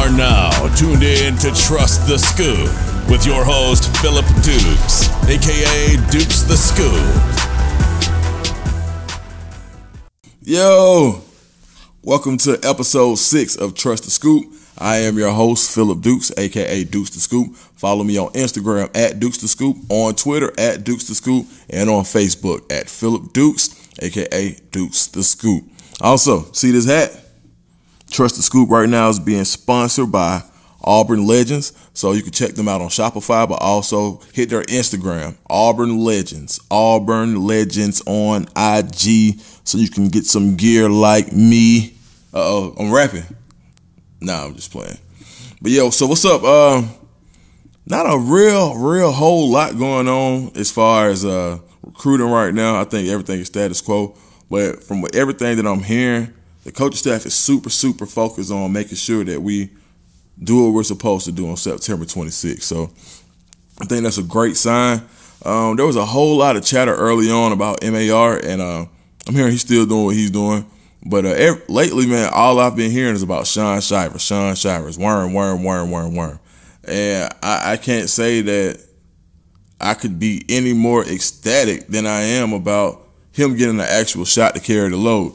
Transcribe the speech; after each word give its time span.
are 0.00 0.10
now 0.10 0.50
tuned 0.76 1.02
in 1.02 1.36
to 1.36 1.52
Trust 1.52 2.08
the 2.08 2.16
Scoop 2.16 2.70
with 3.10 3.26
your 3.26 3.44
host, 3.44 3.94
Philip 3.98 4.24
Dukes, 4.42 5.10
aka 5.28 5.96
Dukes 6.10 6.40
the 6.40 6.56
Scoop. 6.56 6.96
Yo, 10.40 11.20
welcome 12.02 12.38
to 12.38 12.58
episode 12.62 13.16
six 13.16 13.56
of 13.56 13.74
Trust 13.74 14.04
the 14.04 14.10
Scoop. 14.10 14.50
I 14.78 14.96
am 14.98 15.18
your 15.18 15.32
host, 15.32 15.70
Philip 15.74 16.00
Dukes, 16.00 16.32
aka 16.38 16.82
Dukes 16.84 17.10
the 17.10 17.20
Scoop. 17.20 17.54
Follow 17.54 18.02
me 18.02 18.16
on 18.16 18.32
Instagram 18.32 18.96
at 18.96 19.20
Dukes 19.20 19.36
the 19.36 19.48
Scoop, 19.48 19.76
on 19.90 20.14
Twitter 20.14 20.50
at 20.56 20.82
Dukes 20.82 21.08
the 21.08 21.14
Scoop, 21.14 21.46
and 21.68 21.90
on 21.90 22.04
Facebook 22.04 22.72
at 22.72 22.88
Philip 22.88 23.34
Dukes, 23.34 23.68
aka 23.98 24.56
Dukes 24.70 25.08
the 25.08 25.22
Scoop. 25.22 25.64
Also, 26.00 26.50
see 26.52 26.70
this 26.70 26.86
hat? 26.86 27.29
Trust 28.10 28.36
the 28.36 28.42
Scoop 28.42 28.70
right 28.70 28.88
now 28.88 29.08
is 29.08 29.20
being 29.20 29.44
sponsored 29.44 30.10
by 30.10 30.42
Auburn 30.82 31.26
Legends. 31.26 31.72
So 31.94 32.12
you 32.12 32.22
can 32.22 32.32
check 32.32 32.54
them 32.54 32.68
out 32.68 32.80
on 32.80 32.88
Shopify, 32.88 33.48
but 33.48 33.60
also 33.62 34.20
hit 34.32 34.48
their 34.50 34.62
Instagram, 34.62 35.36
Auburn 35.48 35.98
Legends. 35.98 36.60
Auburn 36.70 37.46
Legends 37.46 38.02
on 38.06 38.42
IG. 38.56 39.40
So 39.64 39.78
you 39.78 39.88
can 39.88 40.08
get 40.08 40.24
some 40.24 40.56
gear 40.56 40.88
like 40.88 41.32
me. 41.32 41.94
Uh 42.32 42.38
oh, 42.38 42.74
I'm 42.78 42.92
rapping. 42.92 43.24
Nah, 44.20 44.44
I'm 44.46 44.54
just 44.54 44.70
playing. 44.70 44.98
But 45.62 45.72
yo, 45.72 45.90
so 45.90 46.06
what's 46.06 46.24
up? 46.24 46.42
Uh, 46.42 46.82
not 47.86 48.06
a 48.06 48.18
real, 48.18 48.76
real 48.76 49.12
whole 49.12 49.50
lot 49.50 49.76
going 49.78 50.08
on 50.08 50.52
as 50.56 50.70
far 50.70 51.08
as 51.08 51.24
uh, 51.24 51.58
recruiting 51.82 52.30
right 52.30 52.54
now. 52.54 52.80
I 52.80 52.84
think 52.84 53.08
everything 53.08 53.40
is 53.40 53.48
status 53.48 53.80
quo. 53.80 54.16
But 54.48 54.82
from 54.82 55.04
everything 55.14 55.56
that 55.56 55.66
I'm 55.66 55.82
hearing, 55.82 56.32
the 56.64 56.72
coaching 56.72 56.96
staff 56.96 57.26
is 57.26 57.34
super, 57.34 57.70
super 57.70 58.06
focused 58.06 58.50
on 58.50 58.72
making 58.72 58.96
sure 58.96 59.24
that 59.24 59.40
we 59.40 59.70
do 60.42 60.64
what 60.64 60.74
we're 60.74 60.82
supposed 60.82 61.24
to 61.26 61.32
do 61.32 61.48
on 61.48 61.56
September 61.56 62.04
26th. 62.04 62.62
So 62.62 62.90
I 63.80 63.86
think 63.86 64.02
that's 64.02 64.18
a 64.18 64.22
great 64.22 64.56
sign. 64.56 65.02
Um, 65.44 65.76
there 65.76 65.86
was 65.86 65.96
a 65.96 66.04
whole 66.04 66.36
lot 66.36 66.56
of 66.56 66.64
chatter 66.64 66.94
early 66.94 67.30
on 67.30 67.52
about 67.52 67.82
MAR, 67.82 68.38
and 68.42 68.60
uh, 68.60 68.86
I'm 69.26 69.34
hearing 69.34 69.52
he's 69.52 69.62
still 69.62 69.86
doing 69.86 70.04
what 70.04 70.14
he's 70.14 70.30
doing. 70.30 70.66
But 71.04 71.24
uh, 71.24 71.30
every, 71.30 71.62
lately, 71.68 72.06
man, 72.06 72.30
all 72.34 72.58
I've 72.58 72.76
been 72.76 72.90
hearing 72.90 73.14
is 73.14 73.22
about 73.22 73.46
Shaun 73.46 73.80
Shivers, 73.80 74.20
Shaun 74.20 74.54
Shivers, 74.54 74.98
worm, 74.98 75.32
worm, 75.32 75.64
worm, 75.64 75.90
worm, 75.90 76.14
worm. 76.14 76.38
And 76.84 77.32
I, 77.42 77.72
I 77.72 77.76
can't 77.78 78.10
say 78.10 78.42
that 78.42 78.84
I 79.80 79.94
could 79.94 80.18
be 80.18 80.44
any 80.50 80.74
more 80.74 81.02
ecstatic 81.04 81.86
than 81.86 82.06
I 82.06 82.20
am 82.20 82.52
about 82.52 83.08
him 83.32 83.56
getting 83.56 83.80
an 83.80 83.86
actual 83.88 84.26
shot 84.26 84.54
to 84.54 84.60
carry 84.60 84.90
the 84.90 84.98
load. 84.98 85.34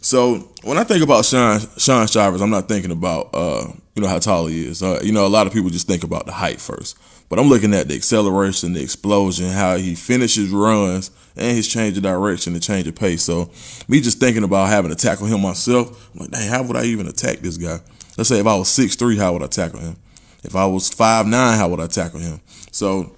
So 0.00 0.48
when 0.66 0.78
I 0.78 0.84
think 0.84 1.02
about 1.04 1.24
Sean 1.24 1.60
Shaun 1.78 2.08
Shivers, 2.08 2.40
I'm 2.40 2.50
not 2.50 2.68
thinking 2.68 2.90
about 2.90 3.30
uh, 3.32 3.68
you 3.94 4.02
know 4.02 4.08
how 4.08 4.18
tall 4.18 4.46
he 4.46 4.66
is. 4.66 4.82
Uh, 4.82 5.00
you 5.02 5.12
know, 5.12 5.24
a 5.24 5.28
lot 5.28 5.46
of 5.46 5.52
people 5.52 5.70
just 5.70 5.86
think 5.86 6.02
about 6.02 6.26
the 6.26 6.32
height 6.32 6.60
first, 6.60 6.98
but 7.28 7.38
I'm 7.38 7.48
looking 7.48 7.72
at 7.72 7.86
the 7.86 7.94
acceleration, 7.94 8.72
the 8.72 8.82
explosion, 8.82 9.48
how 9.48 9.76
he 9.76 9.94
finishes 9.94 10.50
runs, 10.50 11.12
and 11.36 11.56
his 11.56 11.68
change 11.68 11.96
of 11.96 12.02
direction, 12.02 12.52
the 12.52 12.60
change 12.60 12.88
of 12.88 12.96
pace. 12.96 13.22
So 13.22 13.48
me 13.86 14.00
just 14.00 14.18
thinking 14.18 14.42
about 14.42 14.68
having 14.68 14.90
to 14.90 14.96
tackle 14.96 15.26
him 15.26 15.40
myself, 15.40 16.10
I'm 16.14 16.22
like, 16.22 16.30
dang, 16.32 16.48
how 16.48 16.64
would 16.64 16.76
I 16.76 16.84
even 16.84 17.06
attack 17.06 17.38
this 17.38 17.56
guy? 17.56 17.78
Let's 18.18 18.28
say 18.28 18.40
if 18.40 18.46
I 18.46 18.56
was 18.56 18.68
six 18.68 18.96
three, 18.96 19.16
how 19.16 19.34
would 19.34 19.44
I 19.44 19.48
tackle 19.48 19.78
him? 19.78 19.96
If 20.42 20.56
I 20.56 20.66
was 20.66 20.88
five 20.88 21.26
nine, 21.26 21.56
how 21.56 21.68
would 21.68 21.80
I 21.80 21.86
tackle 21.86 22.18
him? 22.18 22.40
So 22.72 23.14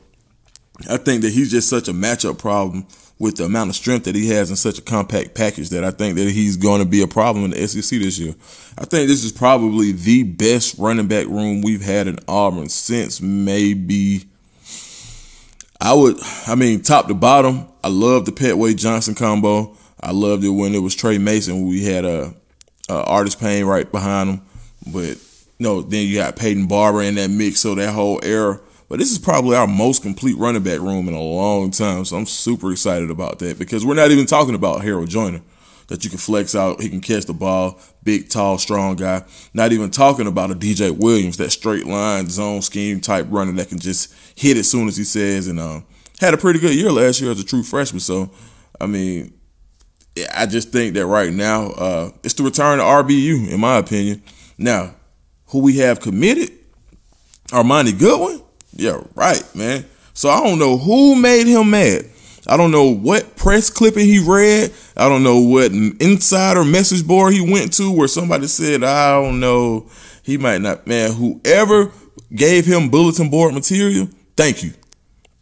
I 0.88 0.98
think 0.98 1.22
that 1.22 1.32
he's 1.32 1.50
just 1.50 1.70
such 1.70 1.88
a 1.88 1.92
matchup 1.92 2.38
problem 2.38 2.86
with 3.19 3.36
the 3.36 3.44
amount 3.44 3.70
of 3.70 3.77
strength 3.77 4.05
that 4.05 4.14
he 4.14 4.28
has 4.28 4.50
in 4.50 4.56
such 4.56 4.78
a 4.78 4.83
compact 4.83 5.34
package 5.34 5.70
that 5.70 5.83
I 5.83 5.91
think 5.91 6.16
that 6.16 6.30
he's 6.30 6.56
going 6.56 6.80
to 6.80 6.86
be 6.86 7.02
a 7.02 7.08
problem 7.08 7.44
in 7.44 7.50
the 7.50 7.66
SEC 7.66 7.98
this 7.98 8.19
year. 8.19 8.34
I 8.78 8.84
think 8.84 9.08
this 9.08 9.25
is 9.25 9.33
probably 9.33 9.92
the 9.92 10.22
best 10.22 10.78
running 10.78 11.08
back 11.08 11.27
room 11.27 11.62
we've 11.62 11.83
had 11.83 12.06
in 12.06 12.19
Auburn 12.28 12.69
since 12.69 13.20
maybe 13.20 14.25
I 15.81 15.94
would 15.94 16.19
I 16.47 16.54
mean 16.54 16.82
top 16.82 17.09
to 17.09 17.15
bottom, 17.15 17.66
I 17.82 17.88
love 17.88 18.25
the 18.25 18.32
Petway 18.32 18.76
Johnson 18.76 19.15
combo. 19.15 19.76
I 20.00 20.12
loved 20.12 20.44
it 20.44 20.50
when 20.50 20.75
it 20.75 20.78
was 20.78 20.94
Tre 20.94 21.19
Mason. 21.19 21.66
We 21.66 21.84
had 21.84 22.04
a, 22.04 22.32
a 22.88 23.04
Artis 23.04 23.34
Payne 23.34 23.65
right 23.65 23.91
behind 23.91 24.31
him, 24.31 24.42
but 24.92 25.19
no, 25.59 25.82
then 25.82 26.06
you 26.06 26.19
got 26.19 26.37
Peyton 26.37 26.69
Barber 26.69 27.03
in 27.03 27.16
that 27.16 27.31
mix. 27.31 27.59
So 27.60 27.75
that 27.75 27.92
whole 27.92 28.21
era 28.22 28.60
but 28.88 28.99
this 28.99 29.10
is 29.10 29.19
probably 29.19 29.56
our 29.56 29.66
most 29.66 30.03
complete 30.03 30.37
running 30.37 30.62
back 30.62 30.81
room 30.81 31.09
in 31.09 31.15
a 31.15 31.22
long 31.22 31.71
time. 31.71 32.04
So 32.04 32.16
I'm 32.16 32.26
super 32.26 32.72
excited 32.72 33.10
about 33.10 33.38
that 33.41 33.59
because 33.59 33.84
we're 33.84 33.94
not 33.94 34.10
even 34.10 34.26
talking 34.26 34.54
about 34.54 34.82
Harold 34.82 35.09
Joiner 35.09 35.43
that 35.88 36.04
you 36.04 36.10
can 36.10 36.19
flex 36.19 36.54
out. 36.54 36.81
He 36.81 36.88
can 36.88 37.00
catch 37.00 37.25
the 37.25 37.34
ball, 37.34 37.81
big, 38.03 38.28
tall, 38.28 38.59
strong 38.59 38.97
guy. 38.97 39.25
Not 39.53 39.72
even 39.72 39.91
talking 39.91 40.27
about 40.27 40.50
a 40.50 40.54
DJ 40.54 40.91
Williams, 40.91 41.37
that 41.38 41.50
straight 41.50 41.87
line 41.87 42.28
zone 42.28 42.62
scheme 42.62 43.00
type 43.00 43.27
runner 43.28 43.53
that 43.53 43.69
can 43.69 43.78
just 43.78 44.15
hit 44.34 44.56
as 44.56 44.71
soon 44.71 44.88
as 44.88 44.97
he 44.97 45.04
says. 45.04 45.48
And 45.48 45.59
um, 45.59 45.84
had 46.21 46.34
a 46.34 46.38
pretty 46.38 46.59
good 46.59 46.75
year 46.75 46.93
last 46.93 47.21
year 47.21 47.31
as 47.31 47.41
a 47.41 47.44
true 47.44 47.62
freshman. 47.62 48.00
So, 48.00 48.31
I 48.81 48.87
mean, 48.87 49.34
I 50.34 50.47
just 50.47 50.72
think 50.72 50.94
that 50.94 51.06
right 51.06 51.32
now 51.32 51.66
uh, 51.72 52.10
it's 52.22 52.34
the 52.34 52.43
return 52.43 52.78
to 52.78 52.84
RBU, 52.84 53.50
in 53.50 53.60
my 53.60 53.77
opinion. 53.77 54.22
Now, 54.56 54.94
who 55.47 55.60
we 55.60 55.78
have 55.78 56.00
committed, 56.00 56.50
Armoni 57.48 57.98
Goodwin. 57.98 58.43
Yeah, 58.72 59.00
right, 59.14 59.42
man. 59.54 59.84
So 60.14 60.28
I 60.28 60.42
don't 60.42 60.58
know 60.58 60.76
who 60.76 61.14
made 61.14 61.46
him 61.46 61.70
mad. 61.70 62.04
I 62.46 62.56
don't 62.56 62.70
know 62.70 62.86
what 62.86 63.36
press 63.36 63.68
clipping 63.68 64.06
he 64.06 64.18
read. 64.18 64.72
I 64.96 65.08
don't 65.08 65.22
know 65.22 65.38
what 65.38 65.70
insider 65.72 66.64
message 66.64 67.06
board 67.06 67.34
he 67.34 67.40
went 67.40 67.74
to 67.74 67.92
where 67.92 68.08
somebody 68.08 68.46
said, 68.46 68.82
I 68.82 69.20
don't 69.20 69.38
know, 69.38 69.86
he 70.22 70.38
might 70.38 70.62
not. 70.62 70.86
Man, 70.86 71.12
whoever 71.12 71.92
gave 72.34 72.64
him 72.64 72.88
bulletin 72.88 73.28
board 73.28 73.54
material, 73.54 74.08
thank 74.36 74.62
you. 74.62 74.72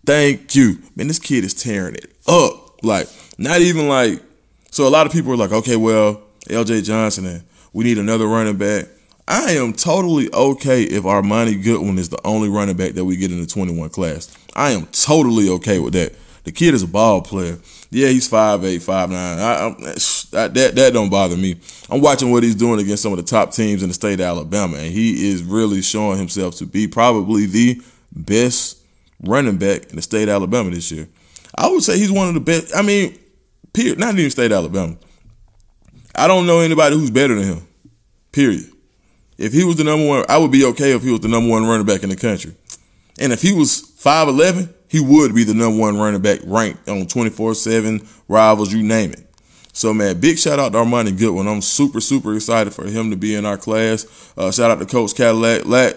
Thank 0.04 0.54
you. 0.54 0.78
Man, 0.94 1.08
this 1.08 1.18
kid 1.18 1.44
is 1.44 1.54
tearing 1.54 1.94
it 1.94 2.12
up. 2.26 2.84
Like, 2.84 3.08
not 3.38 3.60
even 3.60 3.88
like, 3.88 4.22
so 4.70 4.86
a 4.86 4.90
lot 4.90 5.06
of 5.06 5.12
people 5.12 5.32
are 5.32 5.36
like, 5.36 5.52
okay, 5.52 5.76
well, 5.76 6.22
LJ 6.48 6.84
Johnson 6.84 7.26
and 7.26 7.44
we 7.72 7.84
need 7.84 7.98
another 7.98 8.26
running 8.26 8.56
back. 8.56 8.86
I 9.28 9.52
am 9.52 9.72
totally 9.72 10.32
okay 10.32 10.84
if 10.84 11.02
Armoni 11.02 11.62
Goodwin 11.62 11.98
is 11.98 12.08
the 12.08 12.24
only 12.24 12.48
running 12.48 12.76
back 12.76 12.92
that 12.92 13.04
we 13.04 13.16
get 13.16 13.32
in 13.32 13.40
the 13.40 13.46
21 13.46 13.90
class. 13.90 14.36
I 14.54 14.70
am 14.70 14.86
totally 14.86 15.48
okay 15.50 15.80
with 15.80 15.94
that. 15.94 16.14
The 16.44 16.52
kid 16.52 16.74
is 16.74 16.84
a 16.84 16.86
ball 16.86 17.22
player. 17.22 17.58
Yeah, 17.90 18.08
he's 18.08 18.30
5'8", 18.30 18.76
5'9". 18.76 19.12
I, 19.12 19.66
I, 19.66 20.48
that, 20.48 20.74
that 20.76 20.92
don't 20.92 21.10
bother 21.10 21.36
me. 21.36 21.56
I'm 21.90 22.00
watching 22.00 22.30
what 22.30 22.44
he's 22.44 22.54
doing 22.54 22.78
against 22.78 23.02
some 23.02 23.12
of 23.12 23.18
the 23.18 23.24
top 23.24 23.50
teams 23.50 23.82
in 23.82 23.88
the 23.88 23.94
state 23.94 24.20
of 24.20 24.26
Alabama, 24.26 24.76
and 24.76 24.92
he 24.92 25.28
is 25.28 25.42
really 25.42 25.82
showing 25.82 26.18
himself 26.18 26.54
to 26.56 26.66
be 26.66 26.86
probably 26.86 27.46
the 27.46 27.82
best 28.12 28.78
running 29.24 29.56
back 29.56 29.90
in 29.90 29.96
the 29.96 30.02
state 30.02 30.24
of 30.24 30.36
Alabama 30.36 30.70
this 30.70 30.92
year. 30.92 31.08
I 31.56 31.68
would 31.68 31.82
say 31.82 31.98
he's 31.98 32.12
one 32.12 32.28
of 32.28 32.34
the 32.34 32.40
best. 32.40 32.76
I 32.76 32.82
mean, 32.82 33.18
period. 33.72 33.98
Not 33.98 34.16
even 34.16 34.30
state 34.30 34.52
of 34.52 34.58
Alabama. 34.58 34.96
I 36.14 36.28
don't 36.28 36.46
know 36.46 36.60
anybody 36.60 36.96
who's 36.96 37.10
better 37.10 37.34
than 37.34 37.44
him. 37.44 37.68
Period. 38.30 38.70
If 39.38 39.52
he 39.52 39.64
was 39.64 39.76
the 39.76 39.84
number 39.84 40.06
one, 40.06 40.24
I 40.28 40.38
would 40.38 40.50
be 40.50 40.64
okay 40.66 40.92
if 40.92 41.02
he 41.02 41.10
was 41.10 41.20
the 41.20 41.28
number 41.28 41.50
one 41.50 41.66
running 41.66 41.86
back 41.86 42.02
in 42.02 42.08
the 42.08 42.16
country. 42.16 42.54
And 43.18 43.32
if 43.32 43.42
he 43.42 43.52
was 43.52 43.82
5'11, 43.98 44.72
he 44.88 45.00
would 45.00 45.34
be 45.34 45.44
the 45.44 45.54
number 45.54 45.78
one 45.78 45.98
running 45.98 46.22
back 46.22 46.40
ranked 46.44 46.88
on 46.88 47.06
24 47.06 47.54
7 47.54 48.06
rivals, 48.28 48.72
you 48.72 48.82
name 48.82 49.12
it. 49.12 49.22
So, 49.72 49.92
man, 49.92 50.18
big 50.20 50.38
shout 50.38 50.58
out 50.58 50.72
to 50.72 50.78
Armoni 50.78 51.18
Goodwin. 51.18 51.46
I'm 51.46 51.60
super, 51.60 52.00
super 52.00 52.34
excited 52.34 52.72
for 52.72 52.86
him 52.86 53.10
to 53.10 53.16
be 53.16 53.34
in 53.34 53.44
our 53.44 53.58
class. 53.58 54.06
Uh, 54.36 54.50
shout 54.50 54.70
out 54.70 54.78
to 54.78 54.86
Coach 54.86 55.14
Cadillac. 55.14 55.96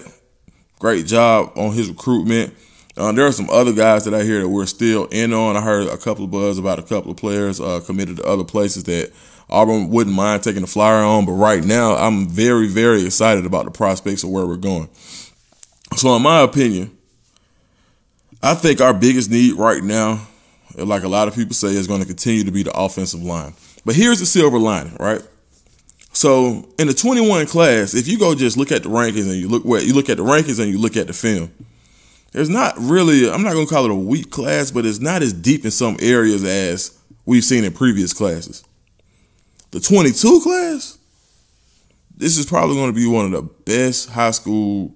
Great 0.79 1.05
job 1.05 1.53
on 1.55 1.73
his 1.73 1.87
recruitment. 1.87 2.53
Uh, 2.99 3.13
there 3.13 3.25
are 3.25 3.31
some 3.31 3.49
other 3.49 3.71
guys 3.71 4.03
that 4.03 4.13
I 4.13 4.23
hear 4.23 4.41
that 4.41 4.49
we're 4.49 4.65
still 4.65 5.05
in 5.05 5.31
on. 5.31 5.55
I 5.55 5.61
heard 5.61 5.87
a 5.87 5.97
couple 5.97 6.25
of 6.25 6.31
buzz 6.31 6.57
about 6.57 6.79
a 6.79 6.83
couple 6.83 7.11
of 7.11 7.17
players 7.17 7.61
uh, 7.61 7.79
committed 7.85 8.17
to 8.17 8.23
other 8.23 8.43
places 8.43 8.83
that 8.83 9.13
Auburn 9.49 9.89
wouldn't 9.89 10.13
mind 10.13 10.43
taking 10.43 10.61
the 10.61 10.67
flyer 10.67 11.01
on, 11.01 11.25
but 11.25 11.31
right 11.31 11.63
now 11.63 11.95
I'm 11.95 12.27
very, 12.27 12.67
very 12.67 13.05
excited 13.05 13.45
about 13.45 13.63
the 13.63 13.71
prospects 13.71 14.23
of 14.23 14.31
where 14.31 14.45
we're 14.45 14.57
going. 14.57 14.89
So, 15.95 16.13
in 16.17 16.21
my 16.21 16.41
opinion, 16.41 16.95
I 18.43 18.53
think 18.53 18.81
our 18.81 18.93
biggest 18.93 19.31
need 19.31 19.53
right 19.53 19.81
now, 19.81 20.27
like 20.75 21.03
a 21.03 21.07
lot 21.07 21.29
of 21.29 21.35
people 21.35 21.53
say, 21.53 21.69
is 21.69 21.87
going 21.87 22.01
to 22.01 22.05
continue 22.05 22.43
to 22.43 22.51
be 22.51 22.63
the 22.63 22.77
offensive 22.77 23.23
line. 23.23 23.53
But 23.85 23.95
here's 23.95 24.19
the 24.19 24.25
silver 24.25 24.59
lining, 24.59 24.97
right? 24.99 25.21
So 26.11 26.67
in 26.77 26.87
the 26.87 26.93
21 26.93 27.45
class, 27.45 27.93
if 27.93 28.09
you 28.09 28.19
go 28.19 28.35
just 28.35 28.57
look 28.57 28.73
at 28.73 28.83
the 28.83 28.89
rankings 28.89 29.29
and 29.29 29.35
you 29.35 29.47
look 29.47 29.63
where 29.63 29.81
you 29.81 29.93
look 29.93 30.09
at 30.09 30.17
the 30.17 30.23
rankings 30.23 30.59
and 30.59 30.69
you 30.69 30.77
look 30.77 30.97
at 30.97 31.07
the 31.07 31.13
film, 31.13 31.51
there's 32.31 32.49
not 32.49 32.75
really 32.77 33.29
I'm 33.29 33.43
not 33.43 33.53
gonna 33.53 33.67
call 33.67 33.85
it 33.85 33.91
a 33.91 33.95
weak 33.95 34.31
class, 34.31 34.71
but 34.71 34.85
it's 34.85 34.99
not 34.99 35.21
as 35.21 35.33
deep 35.33 35.65
in 35.65 35.71
some 35.71 35.97
areas 35.99 36.43
as 36.43 36.97
we've 37.25 37.43
seen 37.43 37.63
in 37.63 37.73
previous 37.73 38.13
classes. 38.13 38.63
The 39.71 39.79
22 39.79 40.41
class, 40.41 40.97
this 42.17 42.37
is 42.37 42.45
probably 42.47 42.75
going 42.75 42.91
to 42.91 42.99
be 42.99 43.05
one 43.05 43.25
of 43.25 43.31
the 43.31 43.43
best 43.43 44.09
high 44.09 44.31
school 44.31 44.95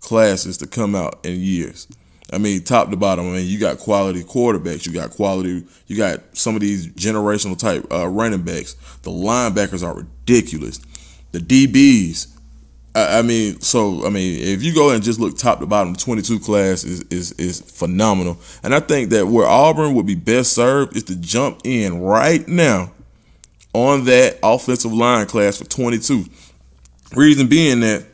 classes 0.00 0.58
to 0.58 0.66
come 0.66 0.96
out 0.96 1.24
in 1.24 1.38
years. 1.38 1.86
I 2.32 2.38
mean, 2.38 2.64
top 2.64 2.90
to 2.90 2.96
bottom. 2.96 3.28
I 3.28 3.36
mean, 3.36 3.46
you 3.46 3.60
got 3.60 3.78
quality 3.78 4.24
quarterbacks. 4.24 4.86
You 4.86 4.92
got 4.92 5.10
quality. 5.10 5.64
You 5.86 5.96
got 5.96 6.36
some 6.36 6.54
of 6.56 6.62
these 6.62 6.88
generational 6.88 7.56
type 7.56 7.86
uh, 7.92 8.08
running 8.08 8.42
backs. 8.42 8.74
The 9.02 9.10
linebackers 9.10 9.86
are 9.86 9.94
ridiculous. 9.94 10.80
The 11.32 11.38
DBs, 11.38 12.26
I, 12.94 13.22
mean, 13.22 13.60
so 13.60 14.04
I 14.06 14.10
mean, 14.10 14.40
if 14.42 14.62
you 14.62 14.74
go 14.74 14.90
and 14.90 15.02
just 15.02 15.18
look 15.18 15.38
top 15.38 15.60
to 15.60 15.66
bottom, 15.66 15.94
the 15.94 15.98
22 15.98 16.40
class 16.40 16.84
is 16.84 17.00
is 17.04 17.32
is 17.32 17.60
phenomenal, 17.60 18.38
and 18.62 18.74
I 18.74 18.80
think 18.80 19.10
that 19.10 19.26
where 19.26 19.46
Auburn 19.46 19.94
would 19.94 20.06
be 20.06 20.14
best 20.14 20.52
served 20.52 20.94
is 20.96 21.04
to 21.04 21.16
jump 21.16 21.60
in 21.64 22.00
right 22.00 22.46
now 22.46 22.92
on 23.72 24.04
that 24.04 24.38
offensive 24.42 24.92
line 24.92 25.26
class 25.26 25.56
for 25.56 25.64
22. 25.64 26.26
Reason 27.14 27.46
being 27.46 27.80
that 27.80 28.04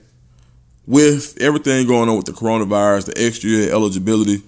with 0.86 1.36
everything 1.40 1.86
going 1.86 2.08
on 2.08 2.16
with 2.16 2.26
the 2.26 2.32
coronavirus, 2.32 3.06
the 3.06 3.26
extra 3.26 3.50
eligibility, 3.74 4.42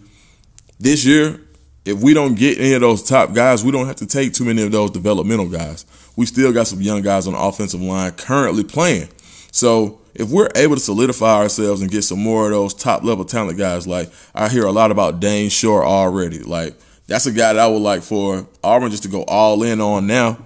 this 0.79 1.05
year, 1.05 1.41
if 1.85 2.01
we 2.01 2.15
don't 2.15 2.35
get 2.35 2.59
any 2.59 2.73
of 2.75 2.81
those 2.81 3.03
top 3.03 3.35
guys, 3.35 3.65
we 3.65 3.71
don't 3.71 3.87
have 3.87 3.97
to 3.97 4.07
take 4.07 4.33
too 4.33 4.45
many 4.45 4.63
of 4.63 4.73
those 4.73 4.91
developmental 4.91 5.49
guys. 5.49 5.85
We 6.17 6.27
still 6.27 6.53
got 6.53 6.67
some 6.67 6.81
young 6.81 7.03
guys 7.03 7.27
on 7.27 7.33
the 7.35 7.41
offensive 7.41 7.81
line 7.81 8.13
currently 8.13 8.65
playing. 8.65 9.09
So 9.53 10.00
if 10.15 10.29
we're 10.29 10.49
able 10.55 10.77
to 10.77 10.81
solidify 10.81 11.37
ourselves 11.37 11.83
and 11.83 11.91
get 11.91 12.03
some 12.03 12.21
more 12.21 12.47
of 12.47 12.51
those 12.51 12.75
top 12.75 13.03
level 13.03 13.25
talent 13.25 13.59
guys, 13.59 13.87
like 13.87 14.11
I 14.35 14.49
hear 14.49 14.67
a 14.67 14.73
lot 14.73 14.91
about 14.91 15.21
Dane 15.21 15.51
Shore 15.51 15.85
already. 15.85 16.41
Like 16.41 16.75
that's 17.07 17.27
a 17.27 17.33
guy 17.33 17.53
that 17.53 17.59
I 17.59 17.67
would 17.67 17.83
like 17.83 18.03
for 18.03 18.47
Auburn 18.63 18.91
just 18.91 19.03
to 19.05 19.09
go 19.09 19.23
all 19.25 19.63
in 19.63 19.81
on 19.81 20.07
now 20.07 20.39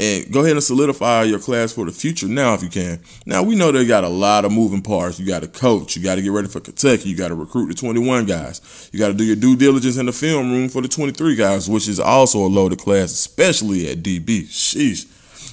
and 0.00 0.32
go 0.32 0.40
ahead 0.40 0.52
and 0.52 0.62
solidify 0.62 1.22
your 1.22 1.38
class 1.38 1.72
for 1.72 1.84
the 1.84 1.92
future 1.92 2.26
now 2.26 2.54
if 2.54 2.62
you 2.62 2.68
can. 2.68 3.00
Now 3.26 3.42
we 3.42 3.54
know 3.54 3.70
they 3.70 3.86
got 3.86 4.04
a 4.04 4.08
lot 4.08 4.44
of 4.44 4.52
moving 4.52 4.82
parts. 4.82 5.20
You 5.20 5.26
got 5.26 5.42
to 5.42 5.48
coach. 5.48 5.96
You 5.96 6.02
got 6.02 6.16
to 6.16 6.22
get 6.22 6.32
ready 6.32 6.48
for 6.48 6.60
Kentucky. 6.60 7.08
You 7.08 7.16
got 7.16 7.28
to 7.28 7.34
recruit 7.34 7.68
the 7.68 7.74
21 7.74 8.26
guys. 8.26 8.90
You 8.92 8.98
got 8.98 9.08
to 9.08 9.14
do 9.14 9.24
your 9.24 9.36
due 9.36 9.56
diligence 9.56 9.96
in 9.96 10.06
the 10.06 10.12
film 10.12 10.50
room 10.50 10.68
for 10.68 10.82
the 10.82 10.88
23 10.88 11.36
guys, 11.36 11.70
which 11.70 11.88
is 11.88 12.00
also 12.00 12.40
a 12.44 12.48
loaded 12.48 12.80
class, 12.80 13.12
especially 13.12 13.88
at 13.88 13.98
DB. 13.98 14.42
Sheesh. 14.44 15.06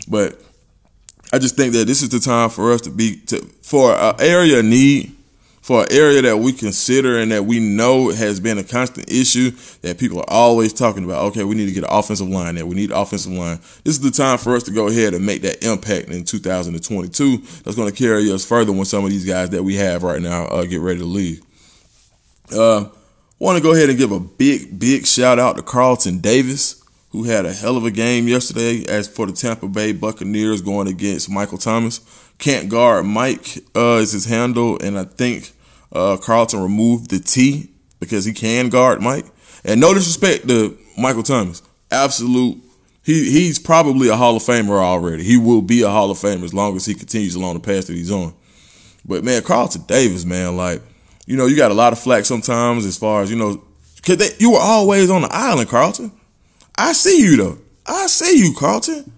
But 0.09 0.41
I 1.33 1.39
just 1.39 1.55
think 1.55 1.73
that 1.73 1.87
this 1.87 2.01
is 2.01 2.09
the 2.09 2.19
time 2.19 2.49
for 2.49 2.71
us 2.71 2.81
to 2.81 2.89
be 2.89 3.17
to 3.27 3.41
for 3.61 3.93
an 3.93 4.15
area 4.19 4.61
need 4.61 5.15
for 5.61 5.83
an 5.83 5.87
area 5.91 6.21
that 6.23 6.37
we 6.37 6.51
consider 6.51 7.19
and 7.19 7.31
that 7.31 7.45
we 7.45 7.59
know 7.59 8.09
has 8.09 8.39
been 8.39 8.57
a 8.57 8.63
constant 8.63 9.09
issue 9.11 9.51
that 9.81 9.99
people 9.99 10.19
are 10.19 10.29
always 10.29 10.73
talking 10.73 11.05
about. 11.05 11.23
Okay, 11.25 11.43
we 11.43 11.55
need 11.55 11.67
to 11.67 11.71
get 11.71 11.83
an 11.83 11.89
offensive 11.91 12.27
line 12.27 12.55
there. 12.55 12.65
We 12.65 12.75
need 12.75 12.89
an 12.89 12.97
offensive 12.97 13.31
line. 13.31 13.57
This 13.83 13.95
is 13.95 14.01
the 14.01 14.11
time 14.11 14.39
for 14.39 14.55
us 14.55 14.63
to 14.63 14.71
go 14.71 14.87
ahead 14.87 15.13
and 15.13 15.25
make 15.25 15.43
that 15.43 15.63
impact 15.63 16.09
in 16.09 16.25
2022. 16.25 17.37
That's 17.37 17.75
going 17.75 17.91
to 17.91 17.95
carry 17.95 18.31
us 18.31 18.43
further 18.43 18.71
when 18.71 18.85
some 18.85 19.05
of 19.05 19.11
these 19.11 19.25
guys 19.25 19.51
that 19.51 19.63
we 19.63 19.75
have 19.75 20.01
right 20.01 20.21
now 20.21 20.45
uh, 20.45 20.65
get 20.65 20.81
ready 20.81 20.99
to 20.99 21.05
leave. 21.05 21.41
Uh, 22.51 22.85
want 23.37 23.57
to 23.57 23.63
go 23.63 23.73
ahead 23.73 23.89
and 23.89 23.97
give 23.97 24.11
a 24.11 24.19
big, 24.19 24.79
big 24.79 25.05
shout 25.05 25.37
out 25.37 25.57
to 25.57 25.63
Carlton 25.63 26.19
Davis, 26.19 26.80
who 27.11 27.23
had 27.23 27.45
a 27.45 27.53
hell 27.53 27.77
of 27.77 27.85
a 27.85 27.91
game 27.91 28.27
yesterday 28.27 28.85
as 28.87 29.07
for 29.07 29.25
the 29.25 29.33
Tampa 29.33 29.67
Bay 29.67 29.91
Buccaneers 29.91 30.61
going 30.61 30.87
against 30.87 31.29
Michael 31.29 31.57
Thomas 31.57 31.99
can't 32.41 32.69
guard 32.69 33.05
Mike 33.05 33.59
uh, 33.75 33.99
is 34.01 34.11
his 34.11 34.25
handle, 34.25 34.77
and 34.81 34.97
I 34.97 35.05
think 35.05 35.51
uh, 35.93 36.17
Carlton 36.17 36.61
removed 36.61 37.11
the 37.11 37.19
T 37.19 37.69
because 37.99 38.25
he 38.25 38.33
can 38.33 38.69
guard 38.69 39.01
Mike. 39.01 39.25
And 39.63 39.79
no 39.79 39.93
disrespect 39.93 40.47
to 40.47 40.77
Michael 40.97 41.23
Thomas, 41.23 41.61
absolute. 41.91 42.57
He 43.03 43.31
he's 43.31 43.59
probably 43.59 44.09
a 44.09 44.15
Hall 44.15 44.35
of 44.35 44.43
Famer 44.43 44.79
already. 44.81 45.23
He 45.23 45.37
will 45.37 45.61
be 45.61 45.83
a 45.83 45.89
Hall 45.89 46.11
of 46.11 46.17
Famer 46.17 46.43
as 46.43 46.53
long 46.53 46.75
as 46.75 46.85
he 46.85 46.93
continues 46.93 47.35
along 47.35 47.53
the 47.53 47.59
path 47.59 47.87
that 47.87 47.93
he's 47.93 48.11
on. 48.11 48.33
But 49.05 49.23
man, 49.23 49.43
Carlton 49.43 49.83
Davis, 49.83 50.25
man, 50.25 50.57
like 50.57 50.81
you 51.27 51.37
know, 51.37 51.45
you 51.45 51.55
got 51.55 51.71
a 51.71 51.75
lot 51.75 51.93
of 51.93 51.99
flack 51.99 52.25
sometimes 52.25 52.85
as 52.85 52.97
far 52.97 53.21
as 53.21 53.29
you 53.29 53.37
know, 53.37 53.63
because 53.97 54.39
you 54.41 54.51
were 54.51 54.59
always 54.59 55.09
on 55.09 55.21
the 55.21 55.29
island, 55.31 55.69
Carlton. 55.69 56.11
I 56.81 56.93
see 56.93 57.21
you 57.21 57.37
though. 57.37 57.57
I 57.85 58.07
see 58.07 58.39
you, 58.39 58.55
Carlton. 58.57 59.11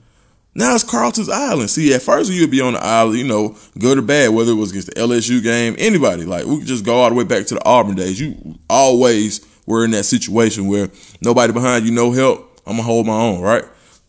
Now 0.53 0.75
it's 0.75 0.83
Carlton's 0.83 1.29
Island. 1.29 1.69
See, 1.69 1.93
at 1.93 2.01
first 2.01 2.29
you'd 2.29 2.51
be 2.51 2.59
on 2.59 2.73
the 2.73 2.83
island, 2.83 3.17
you 3.17 3.25
know, 3.25 3.55
good 3.79 3.97
or 3.97 4.01
bad, 4.01 4.31
whether 4.31 4.51
it 4.51 4.55
was 4.55 4.71
against 4.71 4.89
the 4.89 4.95
LSU 4.95 5.41
game, 5.41 5.73
anybody. 5.77 6.25
Like 6.25 6.45
we 6.45 6.57
could 6.57 6.67
just 6.67 6.83
go 6.83 6.95
all 6.95 7.09
the 7.09 7.15
way 7.15 7.23
back 7.23 7.45
to 7.47 7.55
the 7.55 7.65
Auburn 7.65 7.95
days. 7.95 8.19
You 8.19 8.59
always 8.69 9.47
were 9.65 9.85
in 9.85 9.91
that 9.91 10.03
situation 10.03 10.67
where 10.67 10.89
nobody 11.21 11.53
behind 11.53 11.85
you, 11.85 11.91
no 11.93 12.11
help. 12.11 12.59
I'm 12.67 12.73
gonna 12.73 12.83
hold 12.83 13.07
my 13.07 13.13
own, 13.13 13.39
right? 13.39 13.63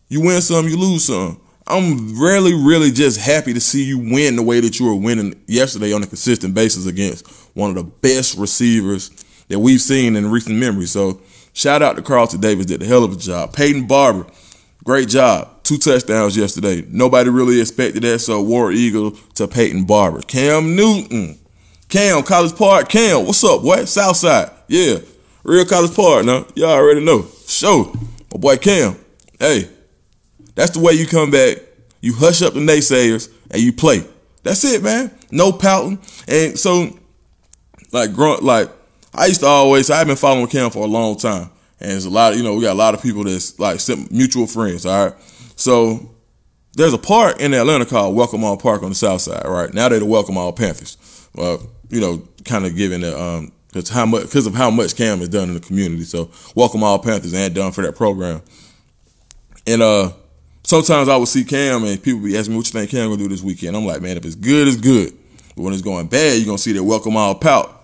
You 0.09 0.19
win 0.19 0.41
some, 0.41 0.67
you 0.67 0.77
lose 0.77 1.05
some. 1.05 1.39
I'm 1.65 2.19
really, 2.21 2.53
really 2.53 2.91
just 2.91 3.19
happy 3.21 3.53
to 3.53 3.61
see 3.61 3.85
you 3.85 3.99
win 3.99 4.35
the 4.35 4.43
way 4.43 4.59
that 4.59 4.81
you 4.81 4.85
were 4.85 4.95
winning 4.95 5.33
yesterday 5.47 5.93
on 5.93 6.03
a 6.03 6.07
consistent 6.07 6.53
basis 6.53 6.87
against 6.87 7.25
one 7.55 7.69
of 7.69 7.77
the 7.77 7.85
best 7.85 8.37
receivers 8.37 9.11
that 9.47 9.59
we've 9.59 9.81
seen 9.81 10.17
in 10.17 10.29
recent 10.29 10.57
memory. 10.57 10.87
So 10.87 11.21
shout 11.55 11.81
out 11.81 11.95
to 11.95 12.03
Carlton 12.03 12.39
Davis, 12.39 12.67
did 12.67 12.83
a 12.83 12.85
hell 12.85 13.03
of 13.03 13.13
a 13.13 13.15
job. 13.15 13.53
Peyton 13.53 13.87
Barber, 13.87 14.27
great 14.83 15.09
job 15.09 15.55
two 15.65 15.77
touchdowns 15.77 16.37
yesterday. 16.37 16.85
Nobody 16.87 17.29
really 17.29 17.59
expected 17.59 18.03
that, 18.03 18.19
so 18.19 18.41
War 18.41 18.71
Eagle 18.71 19.11
to 19.33 19.47
Peyton 19.47 19.85
Barber. 19.85 20.21
Cam 20.21 20.75
Newton. 20.75 21.39
Cam, 21.89 22.23
College 22.23 22.55
Park. 22.55 22.89
Cam, 22.89 23.25
what's 23.25 23.43
up, 23.43 23.63
boy? 23.63 23.85
Southside. 23.85 24.51
Yeah. 24.67 24.99
Real 25.43 25.65
College 25.65 25.95
Park 25.95 26.25
now. 26.25 26.45
Y'all 26.55 26.69
already 26.69 27.03
know. 27.03 27.25
Show. 27.47 27.93
My 28.31 28.39
boy 28.39 28.57
Cam. 28.57 28.95
Hey, 29.39 29.67
that's 30.53 30.71
the 30.71 30.79
way 30.79 30.93
you 30.93 31.07
come 31.07 31.31
back. 31.31 31.57
You 31.99 32.13
hush 32.13 32.41
up 32.41 32.53
the 32.53 32.59
naysayers 32.59 33.31
and 33.49 33.61
you 33.61 33.73
play. 33.73 34.03
That's 34.43 34.63
it, 34.63 34.83
man. 34.83 35.11
No 35.31 35.51
pouting. 35.51 35.99
And 36.27 36.57
so, 36.57 36.97
like, 37.91 38.13
grunt, 38.13 38.43
like, 38.43 38.69
I 39.17 39.27
used 39.27 39.39
to 39.41 39.47
always, 39.47 39.89
I've 39.89 40.07
been 40.07 40.15
following 40.15 40.47
Cam 40.47 40.69
for 40.71 40.83
a 40.83 40.87
long 40.87 41.17
time. 41.17 41.49
And 41.79 41.91
it's 41.91 42.05
a 42.05 42.09
lot 42.09 42.33
of, 42.33 42.37
you 42.37 42.43
know, 42.43 42.55
we 42.55 42.61
got 42.63 42.73
a 42.73 42.77
lot 42.77 42.93
of 42.93 43.01
people 43.01 43.23
that's 43.23 43.59
like 43.59 43.79
mutual 44.11 44.47
friends, 44.47 44.85
all 44.85 45.05
right? 45.05 45.15
So 45.55 46.15
there's 46.73 46.93
a 46.93 46.97
park 46.97 47.39
in 47.39 47.53
Atlanta 47.53 47.85
called 47.85 48.15
Welcome 48.15 48.43
All 48.43 48.57
Park 48.57 48.83
on 48.83 48.89
the 48.89 48.95
south 48.95 49.21
side, 49.21 49.45
right? 49.45 49.73
Now 49.73 49.89
they're 49.89 49.99
the 49.99 50.05
Welcome 50.05 50.37
All 50.37 50.51
Panthers. 50.53 50.97
Well, 51.33 51.69
you 51.89 52.01
know, 52.01 52.27
kind 52.43 52.65
of 52.65 52.75
giving 52.75 53.01
the, 53.01 53.19
um, 53.19 53.51
because 53.67 53.89
how 53.89 54.05
much, 54.05 54.23
because 54.23 54.47
of 54.47 54.53
how 54.53 54.69
much 54.69 54.95
Cam 54.95 55.19
has 55.19 55.29
done 55.29 55.49
in 55.49 55.53
the 55.53 55.59
community. 55.59 56.03
So 56.03 56.29
Welcome 56.55 56.83
All 56.83 56.99
Panthers 56.99 57.33
and 57.33 57.53
done 57.53 57.71
for 57.71 57.81
that 57.83 57.95
program. 57.95 58.41
And, 59.67 59.81
uh, 59.81 60.11
sometimes 60.63 61.09
I 61.09 61.17
would 61.17 61.27
see 61.27 61.43
Cam 61.43 61.83
and 61.83 62.01
people 62.01 62.21
be 62.21 62.37
asking 62.37 62.53
me 62.53 62.57
what 62.57 62.67
you 62.67 62.71
think 62.71 62.91
Cam 62.91 63.09
gonna 63.09 63.21
do 63.21 63.27
this 63.29 63.41
weekend. 63.41 63.75
I'm 63.75 63.85
like, 63.85 64.01
man, 64.01 64.17
if 64.17 64.25
it's 64.25 64.35
good, 64.35 64.67
it's 64.67 64.77
good. 64.77 65.13
But 65.55 65.63
when 65.63 65.73
it's 65.73 65.81
going 65.81 66.07
bad, 66.07 66.37
you're 66.37 66.45
gonna 66.45 66.57
see 66.57 66.73
that 66.73 66.83
welcome 66.83 67.17
all 67.17 67.35
pout. 67.35 67.74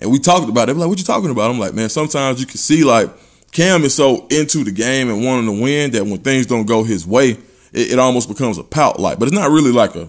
And 0.00 0.10
we 0.10 0.18
talked 0.18 0.48
about 0.48 0.68
it. 0.68 0.76
like, 0.76 0.88
what 0.88 0.98
you 0.98 1.04
talking 1.04 1.30
about? 1.30 1.50
I'm 1.50 1.58
like, 1.58 1.74
man, 1.74 1.88
sometimes 1.88 2.40
you 2.40 2.46
can 2.46 2.56
see 2.56 2.84
like 2.84 3.10
Cam 3.52 3.82
is 3.82 3.94
so 3.94 4.26
into 4.28 4.64
the 4.64 4.70
game 4.70 5.10
and 5.10 5.24
wanting 5.24 5.46
to 5.46 5.62
win 5.62 5.90
that 5.92 6.04
when 6.04 6.18
things 6.18 6.46
don't 6.46 6.66
go 6.66 6.84
his 6.84 7.06
way, 7.06 7.30
it, 7.72 7.92
it 7.92 7.98
almost 7.98 8.28
becomes 8.28 8.58
a 8.58 8.64
pout 8.64 8.98
like. 9.00 9.18
But 9.18 9.28
it's 9.28 9.36
not 9.36 9.50
really 9.50 9.72
like 9.72 9.94
a, 9.96 10.08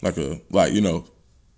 like 0.00 0.16
a, 0.16 0.40
like 0.50 0.72
you 0.72 0.80
know, 0.80 1.04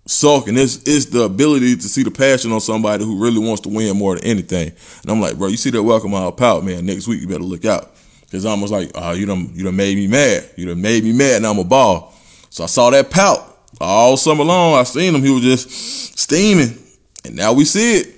sulking. 0.07 0.57
It's 0.57 0.77
it's 0.87 1.05
the 1.05 1.23
ability 1.23 1.75
to 1.75 1.83
see 1.83 2.03
the 2.03 2.11
passion 2.11 2.51
on 2.51 2.61
somebody 2.61 3.03
who 3.03 3.21
really 3.21 3.39
wants 3.39 3.61
to 3.61 3.69
win 3.69 3.97
more 3.97 4.15
than 4.15 4.23
anything. 4.25 4.71
And 5.01 5.11
I'm 5.11 5.21
like, 5.21 5.37
bro, 5.37 5.47
you 5.47 5.57
see 5.57 5.69
that 5.71 5.83
welcome 5.83 6.13
out 6.13 6.37
pout, 6.37 6.63
man. 6.63 6.85
Next 6.85 7.07
week 7.07 7.21
you 7.21 7.27
better 7.27 7.43
look 7.43 7.65
out. 7.65 7.91
Cause 8.31 8.43
I'm 8.43 8.51
almost 8.51 8.73
like, 8.73 8.91
oh, 8.95 9.13
you 9.13 9.25
done 9.25 9.51
you 9.53 9.63
done 9.63 9.75
made 9.75 9.95
me 9.95 10.07
mad. 10.07 10.49
You 10.57 10.65
done 10.65 10.81
made 10.81 11.03
me 11.03 11.13
mad, 11.13 11.37
and 11.37 11.47
I'm 11.47 11.59
a 11.59 11.63
ball. 11.63 12.13
So 12.49 12.63
I 12.63 12.67
saw 12.67 12.89
that 12.89 13.09
pout 13.09 13.39
all 13.79 14.17
summer 14.17 14.43
long. 14.43 14.73
I 14.73 14.83
seen 14.83 15.13
him. 15.13 15.21
He 15.21 15.29
was 15.29 15.43
just 15.43 15.69
steaming, 16.17 16.77
and 17.25 17.35
now 17.35 17.53
we 17.53 17.65
see 17.65 17.97
it. 17.97 18.15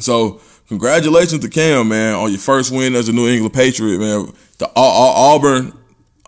So 0.00 0.40
congratulations 0.68 1.40
to 1.42 1.48
Cam, 1.48 1.88
man, 1.88 2.14
on 2.14 2.30
your 2.30 2.38
first 2.38 2.70
win 2.70 2.94
as 2.94 3.08
a 3.08 3.12
New 3.12 3.28
England 3.28 3.54
Patriot, 3.54 3.98
man. 3.98 4.32
The 4.58 4.70
Auburn, 4.74 5.72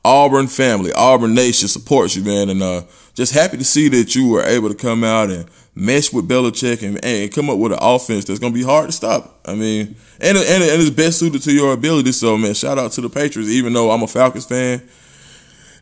Auburn 0.05 0.47
family, 0.47 0.93
Auburn 0.93 1.35
Nation 1.35 1.69
supports 1.69 2.17
you, 2.17 2.23
man, 2.23 2.51
and 2.51 2.63
uh, 2.63 2.83
just 3.15 3.33
happy 3.33 3.57
to 3.57 3.65
see 3.65 3.89
that 3.89 4.15
you 4.15 4.29
were 4.29 4.43
able 4.43 4.69
to 4.69 4.75
come 4.75 5.03
out 5.03 5.31
and 5.31 5.49
mesh 5.75 6.13
with 6.13 6.29
Belichick 6.29 6.87
and, 6.87 7.03
and 7.05 7.33
come 7.33 7.49
up 7.49 7.59
with 7.59 7.73
an 7.73 7.79
offense 7.81 8.25
that's 8.25 8.39
gonna 8.39 8.53
be 8.53 8.63
hard 8.63 8.87
to 8.87 8.93
stop. 8.93 9.41
I 9.47 9.55
mean, 9.55 9.97
and 10.21 10.37
and 10.37 10.63
and 10.63 10.83
it's 10.83 10.91
best 10.91 11.19
suited 11.19 11.43
to 11.43 11.53
your 11.53 11.73
ability. 11.73 12.13
So, 12.13 12.37
man, 12.37 12.55
shout 12.55 12.79
out 12.79 12.93
to 12.93 13.01
the 13.01 13.09
Patriots. 13.09 13.51
Even 13.51 13.73
though 13.73 13.91
I'm 13.91 14.03
a 14.03 14.07
Falcons 14.07 14.47
fan, 14.47 14.83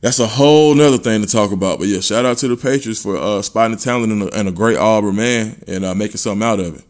that's 0.00 0.18
a 0.18 0.26
whole 0.26 0.74
nother 0.74 0.98
thing 0.98 1.22
to 1.22 1.26
talk 1.26 1.52
about. 1.52 1.78
But 1.78 1.88
yeah, 1.88 2.00
shout 2.00 2.24
out 2.24 2.38
to 2.38 2.48
the 2.48 2.56
Patriots 2.56 3.02
for 3.02 3.16
uh, 3.16 3.42
spotting 3.42 3.76
the 3.76 3.82
talent 3.82 4.12
and 4.12 4.22
a, 4.24 4.38
and 4.38 4.48
a 4.48 4.52
great 4.52 4.76
Auburn 4.76 5.16
man 5.16 5.62
and 5.66 5.84
uh, 5.84 5.94
making 5.94 6.18
something 6.18 6.46
out 6.46 6.60
of 6.60 6.76
it. 6.76 6.84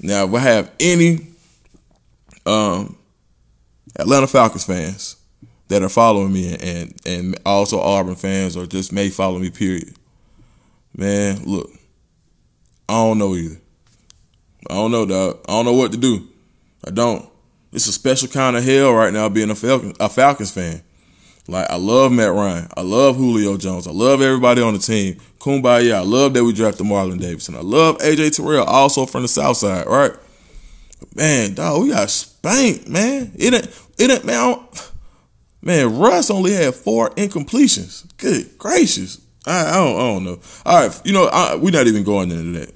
Now, 0.00 0.24
if 0.24 0.34
I 0.34 0.38
have 0.40 0.72
any 0.78 1.28
um, 2.44 2.96
Atlanta 3.98 4.26
Falcons 4.26 4.64
fans 4.64 5.16
that 5.68 5.82
are 5.82 5.88
following 5.88 6.32
me 6.32 6.54
and 6.54 6.94
and 7.04 7.38
also 7.44 7.80
Auburn 7.80 8.14
fans 8.14 8.56
or 8.56 8.66
just 8.66 8.92
may 8.92 9.08
follow 9.08 9.38
me, 9.38 9.50
period. 9.50 9.94
Man, 10.96 11.42
look, 11.44 11.70
I 12.88 12.94
don't 12.94 13.18
know 13.18 13.34
either. 13.34 13.60
I 14.70 14.74
don't 14.74 14.90
know, 14.90 15.06
dog. 15.06 15.40
I 15.48 15.52
don't 15.52 15.64
know 15.64 15.72
what 15.74 15.92
to 15.92 15.98
do. 15.98 16.28
I 16.86 16.90
don't. 16.90 17.28
It's 17.72 17.86
a 17.86 17.92
special 17.92 18.28
kind 18.28 18.56
of 18.56 18.64
hell 18.64 18.92
right 18.92 19.12
now 19.12 19.28
being 19.28 19.50
a 19.50 19.92
a 20.00 20.08
Falcons 20.08 20.50
fan. 20.50 20.82
Like 21.48 21.70
I 21.70 21.76
love 21.76 22.12
Matt 22.12 22.32
Ryan. 22.32 22.68
I 22.76 22.82
love 22.82 23.16
Julio 23.16 23.56
Jones. 23.56 23.86
I 23.86 23.92
love 23.92 24.20
everybody 24.20 24.60
on 24.62 24.74
the 24.74 24.80
team. 24.80 25.20
Kumbaya. 25.38 25.94
I 25.94 26.00
love 26.00 26.34
that 26.34 26.44
we 26.44 26.52
drafted 26.52 26.86
Marlon 26.86 27.20
Davidson. 27.20 27.54
I 27.54 27.60
love 27.60 27.98
AJ 27.98 28.36
Terrell, 28.36 28.64
also 28.64 29.06
from 29.06 29.22
the 29.22 29.28
South 29.28 29.56
Side, 29.56 29.86
right? 29.86 30.12
Man, 31.14 31.54
dog, 31.54 31.82
we 31.82 31.90
got 31.90 32.10
spanked, 32.10 32.88
man. 32.88 33.32
It 33.36 33.54
ain't, 33.54 33.84
it 33.98 34.10
ain't, 34.10 34.24
man. 34.24 34.58
Man, 35.62 35.98
Russ 35.98 36.30
only 36.30 36.52
had 36.52 36.74
four 36.74 37.10
incompletions. 37.10 38.06
Good 38.16 38.58
gracious. 38.58 39.20
I, 39.46 39.70
I, 39.70 39.76
don't, 39.76 39.96
I 39.96 39.98
don't 39.98 40.24
know. 40.24 40.40
All 40.64 40.86
right, 40.86 41.00
you 41.04 41.12
know, 41.12 41.26
I, 41.26 41.54
we're 41.54 41.70
not 41.70 41.86
even 41.86 42.02
going 42.02 42.30
into 42.30 42.60
that. 42.60 42.72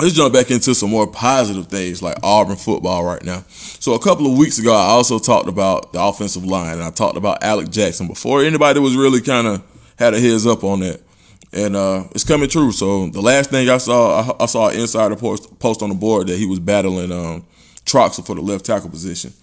Let's 0.00 0.14
jump 0.14 0.32
back 0.32 0.50
into 0.50 0.74
some 0.74 0.88
more 0.88 1.06
positive 1.06 1.66
things 1.66 2.02
like 2.02 2.16
Auburn 2.22 2.56
football 2.56 3.04
right 3.04 3.22
now. 3.22 3.44
So 3.48 3.92
a 3.92 3.98
couple 3.98 4.26
of 4.26 4.38
weeks 4.38 4.58
ago, 4.58 4.72
I 4.72 4.86
also 4.86 5.18
talked 5.18 5.46
about 5.46 5.92
the 5.92 6.02
offensive 6.02 6.42
line, 6.42 6.74
and 6.74 6.82
I 6.82 6.90
talked 6.90 7.18
about 7.18 7.44
Alec 7.44 7.68
Jackson 7.68 8.06
before 8.06 8.42
anybody 8.42 8.80
was 8.80 8.96
really 8.96 9.20
kind 9.20 9.46
of 9.46 9.62
had 9.98 10.14
a 10.14 10.20
heads 10.20 10.46
up 10.46 10.64
on 10.64 10.80
that, 10.80 11.02
and 11.52 11.76
uh, 11.76 12.04
it's 12.12 12.24
coming 12.24 12.48
true. 12.48 12.72
So 12.72 13.08
the 13.10 13.20
last 13.20 13.50
thing 13.50 13.68
I 13.68 13.76
saw, 13.76 14.22
I, 14.22 14.44
I 14.44 14.46
saw 14.46 14.68
an 14.68 14.80
insider 14.80 15.16
post, 15.16 15.58
post 15.58 15.82
on 15.82 15.90
the 15.90 15.94
board 15.94 16.28
that 16.28 16.38
he 16.38 16.46
was 16.46 16.60
battling 16.60 17.12
um, 17.12 17.44
Troxell 17.84 18.24
for 18.24 18.34
the 18.34 18.40
left 18.40 18.64
tackle 18.64 18.88
position. 18.88 19.34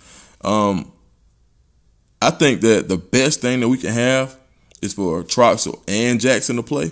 Um, 0.42 0.92
I 2.20 2.32
think 2.32 2.62
that 2.62 2.90
the 2.90 2.98
best 2.98 3.42
thing 3.42 3.60
that 3.60 3.70
we 3.70 3.78
can 3.78 3.92
have 3.92 4.36
is 4.82 4.96
for 4.96 5.22
Troxell 5.22 5.80
and 5.88 6.20
Jackson 6.20 6.56
to 6.56 6.64
play. 6.64 6.92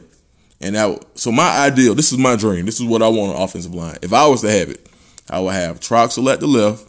And 0.61 0.75
that, 0.75 1.05
so 1.15 1.31
my 1.31 1.65
ideal, 1.65 1.95
this 1.95 2.11
is 2.11 2.17
my 2.17 2.35
dream. 2.35 2.65
This 2.65 2.79
is 2.79 2.85
what 2.85 3.01
I 3.01 3.07
want 3.07 3.35
on 3.35 3.41
offensive 3.41 3.73
line. 3.73 3.97
If 4.01 4.13
I 4.13 4.27
was 4.27 4.41
to 4.41 4.49
have 4.49 4.69
it, 4.69 4.87
I 5.29 5.39
would 5.39 5.53
have 5.53 5.79
Troxell 5.79 6.31
at 6.31 6.39
the 6.39 6.47
left, 6.47 6.87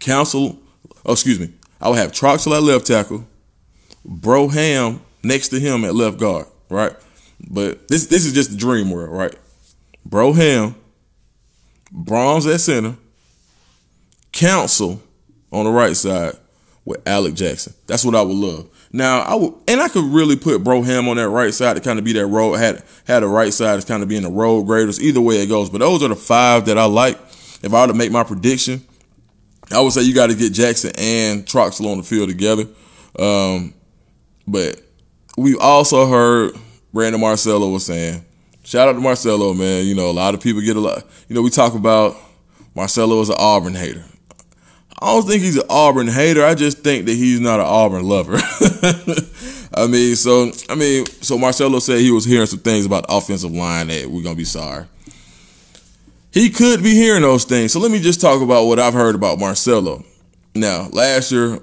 Council, 0.00 0.58
oh, 1.04 1.12
excuse 1.12 1.38
me, 1.38 1.52
I 1.80 1.88
would 1.88 1.98
have 1.98 2.12
Troxell 2.12 2.56
at 2.56 2.62
left 2.62 2.86
tackle, 2.86 3.26
Bro 4.04 4.48
Hamm 4.48 5.00
next 5.22 5.48
to 5.48 5.60
him 5.60 5.84
at 5.84 5.94
left 5.94 6.18
guard, 6.18 6.46
right? 6.70 6.94
But 7.48 7.88
this 7.88 8.06
this 8.06 8.24
is 8.24 8.32
just 8.32 8.50
the 8.50 8.56
dream 8.56 8.90
world, 8.90 9.10
right? 9.10 9.34
Bro 10.04 10.32
Hamm, 10.32 10.74
Brahms 11.92 12.46
at 12.46 12.60
center, 12.60 12.96
Council 14.32 15.02
on 15.52 15.64
the 15.64 15.70
right 15.70 15.96
side 15.96 16.34
with 16.84 17.06
Alec 17.06 17.34
Jackson. 17.34 17.74
That's 17.86 18.04
what 18.04 18.14
I 18.14 18.22
would 18.22 18.36
love. 18.36 18.68
Now 18.92 19.20
I 19.20 19.34
would, 19.34 19.54
and 19.68 19.80
I 19.80 19.88
could 19.88 20.04
really 20.04 20.36
put 20.36 20.64
Broham 20.64 21.08
on 21.08 21.16
that 21.16 21.28
right 21.28 21.52
side 21.52 21.76
to 21.76 21.82
kind 21.82 21.98
of 21.98 22.04
be 22.04 22.12
that 22.14 22.26
road 22.26 22.54
had 22.54 22.82
had 23.06 23.22
a 23.22 23.26
right 23.26 23.52
side 23.52 23.76
as 23.76 23.84
kind 23.84 24.02
of 24.02 24.08
being 24.08 24.22
the 24.22 24.30
road 24.30 24.64
graders. 24.64 25.00
Either 25.00 25.20
way 25.20 25.42
it 25.42 25.46
goes, 25.46 25.68
but 25.70 25.78
those 25.78 26.02
are 26.02 26.08
the 26.08 26.16
five 26.16 26.66
that 26.66 26.78
I 26.78 26.84
like. 26.84 27.18
If 27.62 27.74
I 27.74 27.82
were 27.82 27.88
to 27.88 27.94
make 27.94 28.12
my 28.12 28.24
prediction, 28.24 28.82
I 29.70 29.80
would 29.80 29.92
say 29.92 30.02
you 30.02 30.14
got 30.14 30.28
to 30.28 30.34
get 30.34 30.52
Jackson 30.52 30.92
and 30.96 31.44
Troxell 31.44 31.90
on 31.90 31.98
the 31.98 32.04
field 32.04 32.28
together. 32.28 32.66
Um, 33.18 33.74
but 34.46 34.80
we 35.36 35.56
also 35.56 36.06
heard 36.06 36.52
Brandon 36.92 37.20
Marcello 37.20 37.68
was 37.68 37.84
saying, 37.84 38.24
shout 38.62 38.88
out 38.88 38.92
to 38.92 39.00
Marcello, 39.00 39.52
man. 39.54 39.84
You 39.84 39.94
know, 39.94 40.08
a 40.08 40.12
lot 40.12 40.34
of 40.34 40.40
people 40.40 40.62
get 40.62 40.76
a 40.76 40.80
lot. 40.80 41.04
You 41.28 41.34
know, 41.34 41.42
we 41.42 41.50
talk 41.50 41.74
about 41.74 42.16
Marcello 42.74 43.20
as 43.20 43.28
an 43.28 43.36
Auburn 43.38 43.74
hater. 43.74 44.04
I 45.00 45.06
don't 45.12 45.26
think 45.26 45.42
he's 45.42 45.56
an 45.56 45.66
Auburn 45.70 46.08
hater. 46.08 46.44
I 46.44 46.54
just 46.54 46.78
think 46.78 47.06
that 47.06 47.14
he's 47.14 47.40
not 47.40 47.60
an 47.60 47.66
Auburn 47.66 48.04
lover. 48.04 48.34
I 49.74 49.86
mean, 49.86 50.16
so 50.16 50.50
I 50.68 50.74
mean, 50.74 51.06
so 51.06 51.38
Marcello 51.38 51.78
said 51.78 52.00
he 52.00 52.10
was 52.10 52.24
hearing 52.24 52.46
some 52.46 52.58
things 52.58 52.84
about 52.84 53.06
the 53.06 53.14
offensive 53.14 53.52
line 53.52 53.88
that 53.88 54.06
we're 54.10 54.22
gonna 54.22 54.34
be 54.34 54.44
sorry. 54.44 54.86
He 56.32 56.50
could 56.50 56.82
be 56.82 56.94
hearing 56.94 57.22
those 57.22 57.44
things. 57.44 57.72
So 57.72 57.80
let 57.80 57.90
me 57.90 58.00
just 58.00 58.20
talk 58.20 58.42
about 58.42 58.64
what 58.64 58.78
I've 58.78 58.94
heard 58.94 59.14
about 59.14 59.38
Marcello. 59.38 60.04
Now, 60.54 60.88
last 60.92 61.30
year 61.30 61.60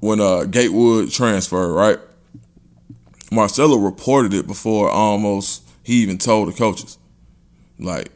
when 0.00 0.20
uh, 0.20 0.44
Gatewood 0.44 1.10
transferred, 1.10 1.72
right? 1.72 1.98
Marcello 3.30 3.76
reported 3.78 4.32
it 4.32 4.46
before 4.46 4.88
almost 4.90 5.68
he 5.82 5.94
even 6.02 6.18
told 6.18 6.48
the 6.48 6.52
coaches. 6.52 6.98
Like, 7.78 8.10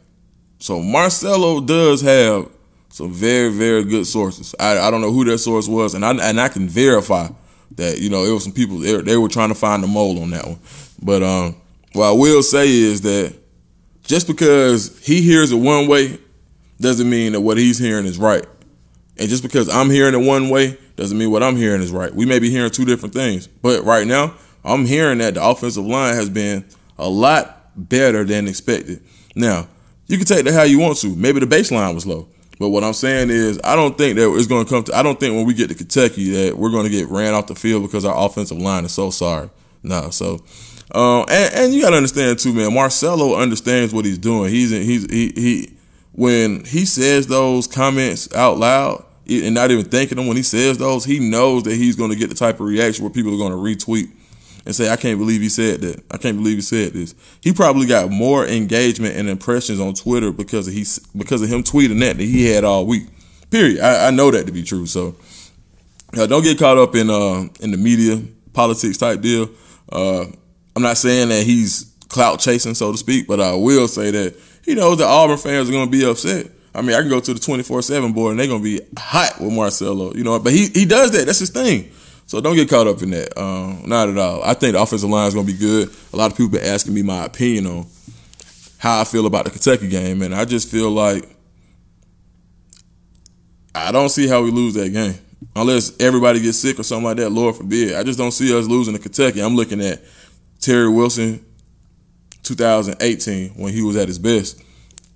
so 0.59 0.81
Marcello 0.81 1.61
does 1.61 2.01
have 2.03 2.49
some 2.93 3.11
very, 3.11 3.49
very 3.51 3.85
good 3.85 4.07
sources. 4.07 4.55
I, 4.61 4.79
I 4.79 4.91
don't 4.91 5.01
know 5.01 5.11
who 5.11 5.25
that 5.25 5.39
source 5.39 5.67
was, 5.67 5.95
and 5.95 6.05
I 6.05 6.13
and 6.13 6.39
I 6.39 6.49
can 6.49 6.69
verify 6.69 7.29
that 7.77 7.99
you 7.99 8.11
know 8.11 8.25
it 8.25 8.31
was 8.31 8.45
some 8.45 8.53
people 8.53 8.79
they, 8.79 9.01
they 9.01 9.17
were 9.17 9.29
trying 9.29 9.49
to 9.49 9.55
find 9.55 9.83
the 9.83 9.87
mole 9.87 10.23
on 10.23 10.31
that 10.31 10.47
one. 10.47 10.59
But 11.03 11.23
um, 11.23 11.57
what 11.95 12.09
I 12.09 12.13
will 12.13 12.43
say 12.43 12.71
is 12.71 13.01
that 13.01 13.35
just 14.05 14.27
because 14.27 15.05
he 15.05 15.23
hears 15.23 15.53
it 15.53 15.57
one 15.57 15.89
way 15.89 16.19
doesn't 16.81 17.09
mean 17.09 17.33
that 17.33 17.41
what 17.41 17.57
he's 17.57 17.79
hearing 17.79 18.05
is 18.05 18.19
right. 18.19 18.45
And 19.17 19.29
just 19.29 19.43
because 19.43 19.69
I'm 19.69 19.89
hearing 19.89 20.15
it 20.15 20.27
one 20.27 20.51
way 20.51 20.77
doesn't 20.97 21.17
mean 21.17 21.31
what 21.31 21.43
I'm 21.43 21.57
hearing 21.57 21.81
is 21.81 21.91
right. 21.91 22.15
We 22.15 22.27
may 22.27 22.41
be 22.41 22.51
hearing 22.51 22.71
two 22.71 22.85
different 22.85 23.15
things. 23.15 23.47
But 23.47 23.85
right 23.85 24.07
now, 24.07 24.35
I'm 24.65 24.85
hearing 24.85 25.19
that 25.19 25.35
the 25.35 25.45
offensive 25.45 25.87
line 25.87 26.15
has 26.15 26.29
been 26.29 26.65
a 26.99 27.09
lot 27.09 27.71
better 27.75 28.25
than 28.25 28.49
expected. 28.49 29.03
Now, 29.35 29.69
you 30.09 30.19
can 30.19 30.27
take 30.27 30.45
that 30.45 30.53
how 30.53 30.65
you 30.65 30.79
want 30.79 30.99
to. 30.99 31.15
Maybe 31.15 31.41
the 31.41 31.47
baseline 31.47 31.95
was 31.95 32.07
low. 32.07 32.29
But 32.59 32.69
what 32.69 32.85
I'm 32.85 32.93
saying 32.93 33.31
is, 33.31 33.61
I 33.65 33.75
don't 33.75 33.97
think 33.97 34.17
that 34.17 34.33
it's 34.37 34.47
going 34.47 34.65
to 34.65 34.71
come 34.71 34.85
to. 34.85 34.97
I 34.97 35.03
don't 35.03 35.19
think 35.19 35.35
when 35.35 35.47
we 35.47 35.55
get 35.55 35.69
to 35.69 35.75
Kentucky 35.75 36.31
that 36.31 36.57
we're 36.57 36.71
going 36.71 36.85
to 36.85 36.91
get 36.91 37.09
ran 37.09 37.35
off 37.35 37.47
the 37.47 37.55
field 37.55 37.83
because 37.83 38.05
our 38.05 38.27
offensive 38.27 38.59
line 38.59 38.85
is 38.85 38.93
so 38.93 39.11
sorry. 39.11 39.51
No, 39.83 40.11
so 40.11 40.41
uh, 40.95 41.23
and, 41.25 41.55
and, 41.55 41.75
you 41.75 41.81
got 41.83 41.91
to 41.91 41.97
understand 41.97 42.39
too, 42.39 42.53
man. 42.53 42.75
Marcello 42.75 43.37
understands 43.37 43.95
what 43.95 44.05
he's 44.05 44.19
doing. 44.19 44.51
He's 44.51 44.73
in, 44.73 44.83
he's 44.83 45.11
he 45.11 45.33
he 45.35 45.73
when 46.13 46.65
he 46.65 46.85
says 46.85 47.27
those 47.27 47.67
comments 47.67 48.33
out 48.35 48.59
loud 48.59 49.05
and 49.29 49.55
not 49.55 49.71
even 49.71 49.87
thinking 49.87 50.17
them 50.17 50.27
when 50.27 50.37
he 50.37 50.43
says 50.43 50.77
those, 50.77 51.05
he 51.05 51.19
knows 51.19 51.63
that 51.63 51.75
he's 51.75 51.97
going 51.97 52.11
to 52.11 52.17
get 52.17 52.29
the 52.29 52.35
type 52.35 52.57
of 52.57 52.67
reaction 52.67 53.05
where 53.05 53.13
people 53.13 53.33
are 53.33 53.39
going 53.39 53.53
to 53.53 53.57
retweet 53.57 54.11
and 54.65 54.75
say, 54.75 54.91
I 54.91 54.97
can't 54.97 55.19
believe 55.19 55.41
he 55.41 55.49
said 55.49 55.81
that. 55.81 56.03
I 56.11 56.19
can't 56.19 56.37
believe 56.37 56.57
he 56.57 56.63
said 56.63 56.93
this. 56.93 57.15
He 57.41 57.53
probably 57.53 57.87
got 57.87 58.11
more 58.11 58.47
engagement 58.47 59.17
and 59.17 59.29
impressions 59.29 59.81
on 59.81 59.95
Twitter 59.95 60.33
because 60.33 60.69
of 60.69 60.75
he 60.75 60.85
because 61.17 61.43
of 61.43 61.49
him 61.49 61.63
tweeting 61.63 62.01
that 62.01 62.17
that 62.17 62.23
he 62.23 62.47
had 62.47 62.65
all 62.65 62.87
week. 62.87 63.09
Period. 63.51 63.81
I, 63.81 64.09
I 64.09 64.11
know 64.11 64.31
that 64.31 64.47
to 64.47 64.53
be 64.53 64.63
true. 64.63 64.87
So 64.87 65.17
uh, 66.17 66.27
don't 66.27 66.43
get 66.43 66.59
caught 66.59 66.79
up 66.79 66.95
in 66.95 67.11
uh, 67.11 67.49
in 67.61 67.71
the 67.71 67.77
media 67.77 68.23
politics 68.53 68.99
type 68.99 69.21
deal. 69.21 69.51
Uh, 69.91 70.27
I'm 70.75 70.83
not 70.83 70.97
saying 70.97 71.29
that 71.29 71.43
he's 71.43 71.93
clout 72.09 72.41
chasing, 72.41 72.75
so 72.75 72.93
to 72.93 72.99
speak, 72.99 73.27
but 73.27 73.41
I 73.41 73.55
will 73.55 73.89
say 73.89 74.11
that 74.11 74.37
he 74.65 74.75
knows 74.75 74.99
that 74.99 75.07
Auburn 75.07 75.39
fans 75.39 75.69
are 75.69 75.73
going 75.73 75.87
to 75.87 75.91
be 75.91 76.05
upset. 76.05 76.47
I 76.75 76.81
mean, 76.81 76.95
I 76.95 77.01
can 77.01 77.11
go 77.11 77.21
to 77.21 77.35
the 77.35 77.41
24 77.41 77.83
7 77.83 78.13
board 78.13 78.33
and 78.33 78.41
they're 78.41 78.47
going 78.47 78.63
to 78.63 78.79
be 78.79 78.81
hot 78.97 79.41
with 79.41 79.53
Marcello, 79.53 80.15
you 80.15 80.25
know, 80.25 80.39
but 80.39 80.53
he, 80.53 80.69
he 80.69 80.85
does 80.87 81.13
that. 81.13 81.27
That's 81.27 81.39
his 81.39 81.51
thing. 81.51 81.91
So 82.27 82.41
don't 82.41 82.57
get 82.57 82.69
caught 82.69 82.87
up 82.87 83.03
in 83.03 83.11
that. 83.11 83.39
Um, 83.39 83.83
not 83.87 84.09
at 84.09 84.17
all. 84.17 84.43
I 84.43 84.55
think 84.55 84.73
the 84.75 84.83
offensive 84.83 85.11
line 85.11 85.29
is 85.29 85.35
going 85.35 85.47
to 85.47 85.53
be 85.53 85.59
good. 85.59 85.91
A 86.13 86.17
lot 86.17 86.31
of 86.31 86.37
people 86.37 86.53
been 86.53 86.65
asking 86.67 86.95
me 86.95 87.03
my 87.03 87.27
opinion 87.27 87.67
on 87.67 87.87
how 88.79 89.01
I 89.01 89.05
feel 89.05 89.27
about 89.27 89.45
the 89.45 89.51
Kentucky 89.51 89.89
game, 89.89 90.23
and 90.23 90.35
I 90.35 90.45
just 90.45 90.69
feel 90.71 90.91
like 90.91 91.29
I 93.75 93.93
don't 93.93 94.09
see 94.09 94.27
how 94.27 94.43
we 94.43 94.51
lose 94.51 94.75
that 94.75 94.91
game 94.91 95.15
unless 95.55 95.99
everybody 96.01 96.41
gets 96.41 96.59
sick 96.59 96.79
or 96.79 96.83
something 96.83 97.05
like 97.05 97.17
that. 97.19 97.31
Lord 97.31 97.57
forbid. 97.57 97.95
I 97.95 98.03
just 98.03 98.19
don't 98.19 98.33
see 98.33 98.57
us 98.57 98.67
losing 98.67 98.95
to 98.95 99.01
Kentucky. 99.01 99.41
I'm 99.41 99.57
looking 99.57 99.81
at 99.81 100.03
Terry 100.61 100.89
Wilson, 100.89 101.45
2018 102.43 103.51
when 103.51 103.73
he 103.73 103.83
was 103.83 103.97
at 103.97 104.09
his 104.09 104.19
best, 104.19 104.63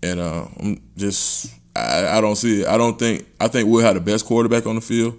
and 0.03 0.21
uh, 0.21 0.47
I'm 0.61 0.83
just 0.97 1.53
I, 1.75 2.19
I 2.19 2.21
don't 2.21 2.37
see 2.37 2.63
it. 2.63 2.69
I 2.69 2.79
don't 2.79 2.99
think 2.99 3.27
I 3.41 3.49
think 3.49 3.69
we'll 3.69 3.85
have 3.85 3.95
the 3.95 4.01
best 4.01 4.27
quarterback 4.27 4.67
on 4.67 4.77
the 4.77 4.81
field. 4.81 5.19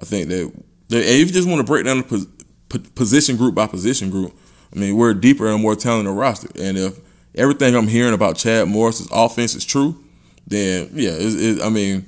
I 0.00 0.04
think 0.04 0.28
that 0.28 0.52
if 0.90 1.28
you 1.28 1.32
just 1.32 1.48
want 1.48 1.60
to 1.60 1.64
break 1.64 1.84
down 1.84 1.98
the 1.98 2.78
position 2.94 3.36
group 3.36 3.54
by 3.54 3.66
position 3.66 4.10
group, 4.10 4.36
I 4.74 4.78
mean, 4.78 4.96
we're 4.96 5.14
deeper 5.14 5.46
and 5.46 5.62
more 5.62 5.76
talented 5.76 6.14
roster. 6.14 6.48
And 6.60 6.76
if 6.76 6.98
everything 7.34 7.74
I'm 7.74 7.88
hearing 7.88 8.14
about 8.14 8.36
Chad 8.36 8.68
Morris's 8.68 9.08
offense 9.12 9.54
is 9.54 9.64
true, 9.64 10.02
then 10.46 10.90
yeah, 10.92 11.12
it, 11.12 11.58
it, 11.58 11.62
I 11.62 11.68
mean, 11.70 12.06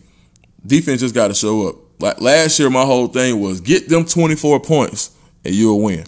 defense 0.66 1.00
just 1.00 1.14
got 1.14 1.28
to 1.28 1.35
show 1.35 1.68
up. 1.68 1.76
Like 2.00 2.21
last 2.21 2.59
year, 2.59 2.68
my 2.68 2.85
whole 2.85 3.09
thing 3.09 3.40
was 3.40 3.61
get 3.61 3.88
them 3.88 4.04
24 4.04 4.61
points 4.61 5.16
and 5.45 5.54
you'll 5.54 5.80
win. 5.80 6.04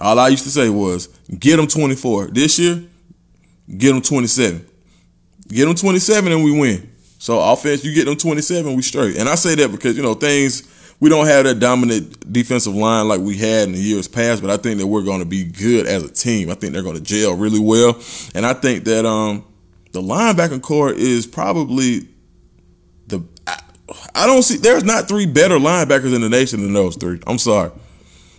All 0.00 0.18
I 0.18 0.28
used 0.28 0.44
to 0.44 0.50
say 0.50 0.68
was 0.68 1.08
get 1.38 1.56
them 1.56 1.66
24. 1.66 2.28
This 2.28 2.58
year, 2.58 2.82
get 3.76 3.92
them 3.92 4.02
27. 4.02 4.66
Get 5.48 5.66
them 5.66 5.74
27 5.74 6.32
and 6.32 6.42
we 6.42 6.58
win. 6.58 6.90
So 7.18 7.40
offense, 7.40 7.84
you 7.84 7.94
get 7.94 8.06
them 8.06 8.16
27, 8.16 8.74
we 8.74 8.82
straight. 8.82 9.16
And 9.16 9.28
I 9.28 9.34
say 9.34 9.54
that 9.54 9.70
because 9.70 9.96
you 9.96 10.02
know 10.02 10.14
things 10.14 10.62
we 11.04 11.10
don't 11.10 11.26
have 11.26 11.44
that 11.44 11.60
dominant 11.60 12.32
defensive 12.32 12.74
line 12.74 13.06
like 13.06 13.20
we 13.20 13.36
had 13.36 13.68
in 13.68 13.72
the 13.72 13.78
years 13.78 14.08
past, 14.08 14.40
but 14.40 14.50
I 14.50 14.56
think 14.56 14.80
that 14.80 14.86
we're 14.86 15.02
going 15.02 15.18
to 15.18 15.26
be 15.26 15.44
good 15.44 15.86
as 15.86 16.02
a 16.02 16.10
team. 16.10 16.48
I 16.48 16.54
think 16.54 16.72
they're 16.72 16.82
going 16.82 16.96
to 16.96 17.02
gel 17.02 17.36
really 17.36 17.60
well, 17.60 18.00
and 18.34 18.46
I 18.46 18.54
think 18.54 18.84
that 18.84 19.04
um, 19.04 19.44
the 19.92 20.00
linebacking 20.00 20.62
core 20.62 20.90
is 20.90 21.26
probably 21.26 22.08
the. 23.06 23.22
I, 23.46 23.60
I 24.14 24.26
don't 24.26 24.42
see. 24.42 24.56
There's 24.56 24.82
not 24.82 25.06
three 25.06 25.26
better 25.26 25.56
linebackers 25.58 26.14
in 26.14 26.22
the 26.22 26.30
nation 26.30 26.62
than 26.62 26.72
those 26.72 26.96
three. 26.96 27.20
I'm 27.26 27.36
sorry. 27.36 27.70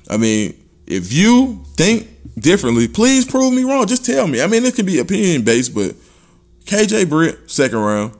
I 0.10 0.18
mean, 0.18 0.60
if 0.88 1.14
you 1.14 1.64
think 1.78 2.10
differently, 2.34 2.88
please 2.88 3.28
prove 3.28 3.54
me 3.54 3.64
wrong. 3.64 3.86
Just 3.86 4.08
tell 4.08 4.26
me. 4.26 4.42
I 4.42 4.48
mean, 4.48 4.66
it 4.66 4.74
can 4.74 4.88
be 4.88 4.98
opinion 4.98 5.44
based, 5.44 5.76
but 5.76 5.94
KJ 6.66 7.10
Britt, 7.10 7.52
second 7.52 7.78
round, 7.78 8.18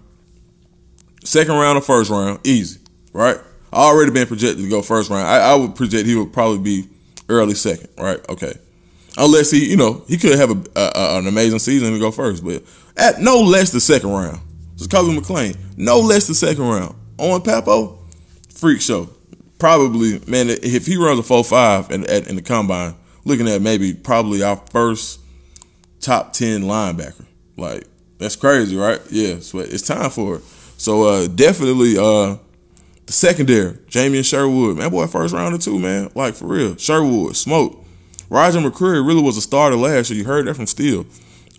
second 1.24 1.56
round 1.56 1.80
or 1.80 1.82
first 1.82 2.12
round, 2.12 2.46
easy, 2.46 2.80
right? 3.12 3.40
Already 3.76 4.12
been 4.12 4.28
projected 4.28 4.64
to 4.64 4.70
go 4.70 4.82
first 4.82 5.10
round. 5.10 5.28
I, 5.28 5.52
I, 5.52 5.56
would 5.56 5.76
project 5.76 6.08
he 6.08 6.16
would 6.16 6.32
probably 6.32 6.60
be 6.60 6.90
early 7.28 7.56
second, 7.56 7.90
right? 7.98 8.20
Okay. 8.30 8.54
Unless 9.18 9.52
he, 9.52 9.70
you 9.70 9.78
know, 9.78 10.04
he 10.08 10.18
could 10.18 10.38
have 10.38 10.52
a, 10.52 10.64
a, 10.76 11.18
an 11.20 11.28
amazing 11.28 11.60
season 11.60 11.90
and 11.90 12.00
go 12.00 12.12
first, 12.12 12.44
but 12.44 12.64
at 12.98 13.20
no 13.20 13.42
less 13.42 13.72
the 13.72 13.80
second 13.80 14.12
round. 14.12 14.40
Zakoby 14.78 15.18
McClain, 15.18 15.58
no 15.78 16.00
less 16.00 16.28
the 16.28 16.36
second 16.36 16.64
round. 16.64 16.96
Owen 17.20 17.42
Pappoe, 17.42 17.98
freak 18.50 18.82
show. 18.82 19.10
Probably, 19.58 20.20
man, 20.28 20.50
if 20.50 20.86
he 20.86 20.98
runs 20.98 21.20
a 21.20 21.24
4 21.24 21.44
5 21.44 21.92
in, 21.92 22.06
in 22.06 22.36
the 22.36 22.42
combine, 22.42 22.96
looking 23.26 23.48
at 23.48 23.62
maybe 23.62 23.94
probably 23.94 24.44
our 24.44 24.58
first 24.72 25.20
top 26.00 26.32
ten 26.32 26.62
linebacker. 26.62 27.26
Like 27.58 27.86
that's 28.18 28.36
crazy, 28.36 28.78
right? 28.78 29.02
Yeah, 29.10 29.40
so 29.40 29.60
it's 29.60 29.86
time 29.86 30.10
for 30.12 30.38
it. 30.38 30.44
So 30.78 31.04
uh, 31.04 31.28
definitely 31.28 31.98
uh, 31.98 32.38
the 33.06 33.14
secondary, 33.14 33.74
Jamien 33.88 34.26
Sherwood, 34.26 34.78
man, 34.78 34.90
boy, 34.90 35.08
first 35.08 35.34
rounder 35.34 35.58
too, 35.58 35.80
man. 35.80 36.10
Like 36.16 36.36
for 36.36 36.48
real, 36.48 36.76
Sherwood, 36.76 37.36
smoke. 37.36 37.84
Roger 38.30 38.60
McCreary 38.60 39.06
really 39.06 39.22
was 39.22 39.38
a 39.38 39.42
starter 39.42 39.76
last 39.76 40.10
year. 40.10 40.20
You 40.20 40.26
heard 40.26 40.48
that 40.48 40.56
from 40.56 40.66
Steele. 40.66 41.06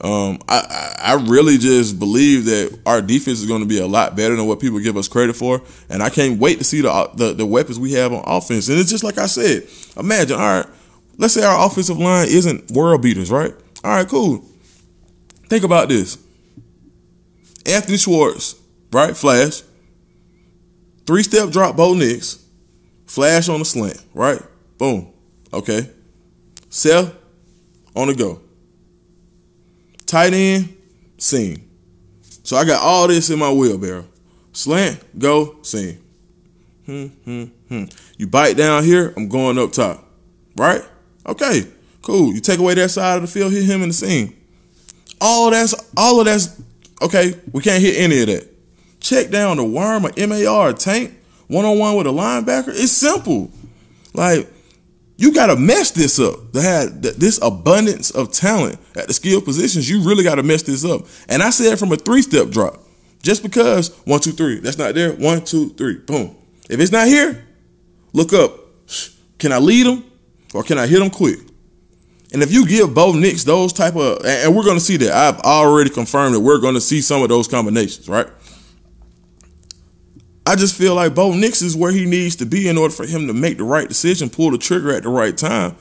Um, 0.01 0.39
I, 0.47 0.95
I 0.99 1.15
really 1.15 1.57
just 1.57 1.99
believe 1.99 2.45
that 2.47 2.79
our 2.85 3.01
defense 3.01 3.41
is 3.41 3.47
going 3.47 3.63
to 3.63 3.67
be 3.67 3.81
a 3.81 3.87
lot 3.87 4.15
better 4.15 4.37
than 4.37 4.47
what 4.47 4.61
people 4.61 4.79
give 4.79 4.97
us 4.97 5.09
credit 5.09 5.37
for, 5.37 5.63
and 5.89 6.03
I 6.03 6.11
can't 6.11 6.39
wait 6.39 6.59
to 6.59 6.65
see 6.65 6.83
the, 6.83 7.11
the 7.15 7.33
the 7.33 7.47
weapons 7.47 7.79
we 7.79 7.93
have 7.93 8.13
on 8.13 8.23
offense. 8.27 8.69
And 8.69 8.79
it's 8.79 8.91
just 8.91 9.05
like 9.05 9.17
I 9.17 9.27
said. 9.27 9.67
Imagine, 9.97 10.39
all 10.39 10.61
right, 10.61 10.67
let's 11.17 11.33
say 11.33 11.45
our 11.45 11.67
offensive 11.67 11.99
line 11.99 12.29
isn't 12.29 12.71
world 12.73 13.01
beaters, 13.01 13.31
right? 13.31 13.55
All 13.85 13.93
right, 13.93 14.07
cool. 14.07 14.45
Think 15.49 15.65
about 15.65 15.89
this: 15.89 16.19
Anthony 17.65 17.97
Schwartz, 17.97 18.55
right? 18.93 19.17
Flash, 19.17 19.63
three 21.07 21.23
step 21.23 21.51
drop, 21.51 21.77
Bo 21.77 21.95
Nix, 21.95 22.45
flash 23.07 23.49
on 23.49 23.61
the 23.61 23.65
slant, 23.65 24.03
right? 24.15 24.41
Boom. 24.79 25.13
Okay. 25.53 25.91
Sell 26.69 27.13
on 27.95 28.09
the 28.09 28.15
go. 28.15 28.41
Tight 30.05 30.35
end, 30.35 30.77
seam. 31.19 31.69
So 32.43 32.57
I 32.57 32.65
got 32.65 32.83
all 32.83 33.09
this 33.09 33.31
in 33.31 33.39
my 33.39 33.51
wheelbarrow. 33.51 34.07
Slant, 34.53 35.19
go, 35.19 35.57
seam. 35.63 35.99
Hmm, 36.87 37.07
hmm, 37.07 37.45
hmm. 37.69 37.85
You 38.17 38.29
bite 38.29 38.57
down 38.57 38.85
here, 38.85 39.13
I'm 39.17 39.29
going 39.29 39.59
up 39.59 39.73
top. 39.73 40.05
Right? 40.57 40.83
Okay, 41.27 41.67
cool. 42.03 42.33
You 42.33 42.41
take 42.41 42.61
away 42.61 42.75
that 42.75 42.91
side 42.91 43.17
of 43.17 43.23
the 43.23 43.29
field, 43.29 43.53
hit 43.53 43.65
him 43.65 43.83
in 43.83 43.89
the 43.89 43.95
seam. 43.95 44.37
All 45.21 45.51
that's 45.51 45.75
all 45.97 46.21
of 46.21 46.27
that's 46.27 46.61
okay. 47.03 47.35
We 47.53 47.63
can't 47.63 47.83
hit 47.83 47.97
any 47.99 48.21
of 48.21 48.27
that. 48.29 48.56
Check 49.07 49.31
down 49.31 49.59
the 49.59 49.65
worm 49.65 50.05
or 50.05 50.11
MAR 50.27 50.73
tank 50.73 51.15
one 51.47 51.65
on 51.65 51.79
one 51.79 51.95
with 51.95 52.09
a 52.09 52.11
linebacker. 52.11 52.71
It's 52.71 52.91
simple. 52.91 53.53
Like 54.15 54.49
you 55.17 55.33
got 55.33 55.47
to 55.47 55.55
mess 55.55 55.93
this 55.93 56.19
up. 56.19 56.51
To 56.55 56.61
have 56.61 57.03
this 57.03 57.39
abundance 57.41 58.11
of 58.11 58.33
talent 58.33 58.81
at 58.97 59.07
the 59.07 59.15
skill 59.15 59.41
positions, 59.41 59.89
you 59.89 60.03
really 60.03 60.25
got 60.25 60.35
to 60.35 60.43
mess 60.43 60.65
this 60.65 60.85
up. 60.85 61.03
And 61.29 61.41
I 61.41 61.51
said 61.51 61.79
from 61.79 61.93
a 61.93 61.97
three 61.97 62.21
step 62.21 62.49
drop, 62.51 62.81
just 63.23 63.45
because 63.45 63.97
one, 64.07 64.19
two, 64.19 64.33
three, 64.33 64.59
that's 64.59 64.77
not 64.77 64.97
there. 64.97 65.13
One, 65.13 65.45
two, 65.45 65.69
three, 65.75 65.99
boom. 65.99 66.35
If 66.69 66.81
it's 66.81 66.91
not 66.91 67.07
here, 67.07 67.47
look 68.13 68.33
up. 68.33 68.59
Can 69.39 69.53
I 69.53 69.59
lead 69.59 69.87
them 69.87 70.11
or 70.53 70.65
can 70.65 70.79
I 70.79 70.87
hit 70.89 70.99
them 70.99 71.11
quick? 71.11 71.39
And 72.33 72.43
if 72.43 72.51
you 72.51 72.67
give 72.67 72.93
Bo 72.95 73.13
Nix 73.13 73.45
those 73.45 73.73
type 73.73 73.95
of, 73.95 74.25
and 74.25 74.57
we're 74.57 74.65
going 74.65 74.79
to 74.79 74.85
see 74.85 74.97
that. 74.97 75.13
I've 75.13 75.39
already 75.41 75.91
confirmed 75.91 76.35
that 76.35 76.41
we're 76.41 76.59
going 76.59 76.75
to 76.75 76.81
see 76.81 77.03
some 77.03 77.23
of 77.23 77.29
those 77.29 77.47
combinations, 77.47 78.09
right? 78.09 78.27
I 80.47 80.55
just 80.55 80.79
feel 80.79 80.95
like 80.95 81.15
Bo 81.15 81.35
Nix 81.35 81.61
is 81.61 81.77
where 81.77 81.91
he 81.91 82.07
needs 82.07 82.37
to 82.37 82.47
be 82.47 82.69
in 82.69 82.79
order 82.79 82.95
for 82.95 83.05
him 83.05 83.27
to 83.27 83.35
make 83.35 83.59
the 83.59 83.65
right 83.65 83.89
decision, 83.89 84.31
pull 84.31 84.53
the 84.53 84.59
trigger 84.59 84.93
at 84.93 85.03
the 85.03 85.09
right 85.09 85.37
time, 85.37 85.75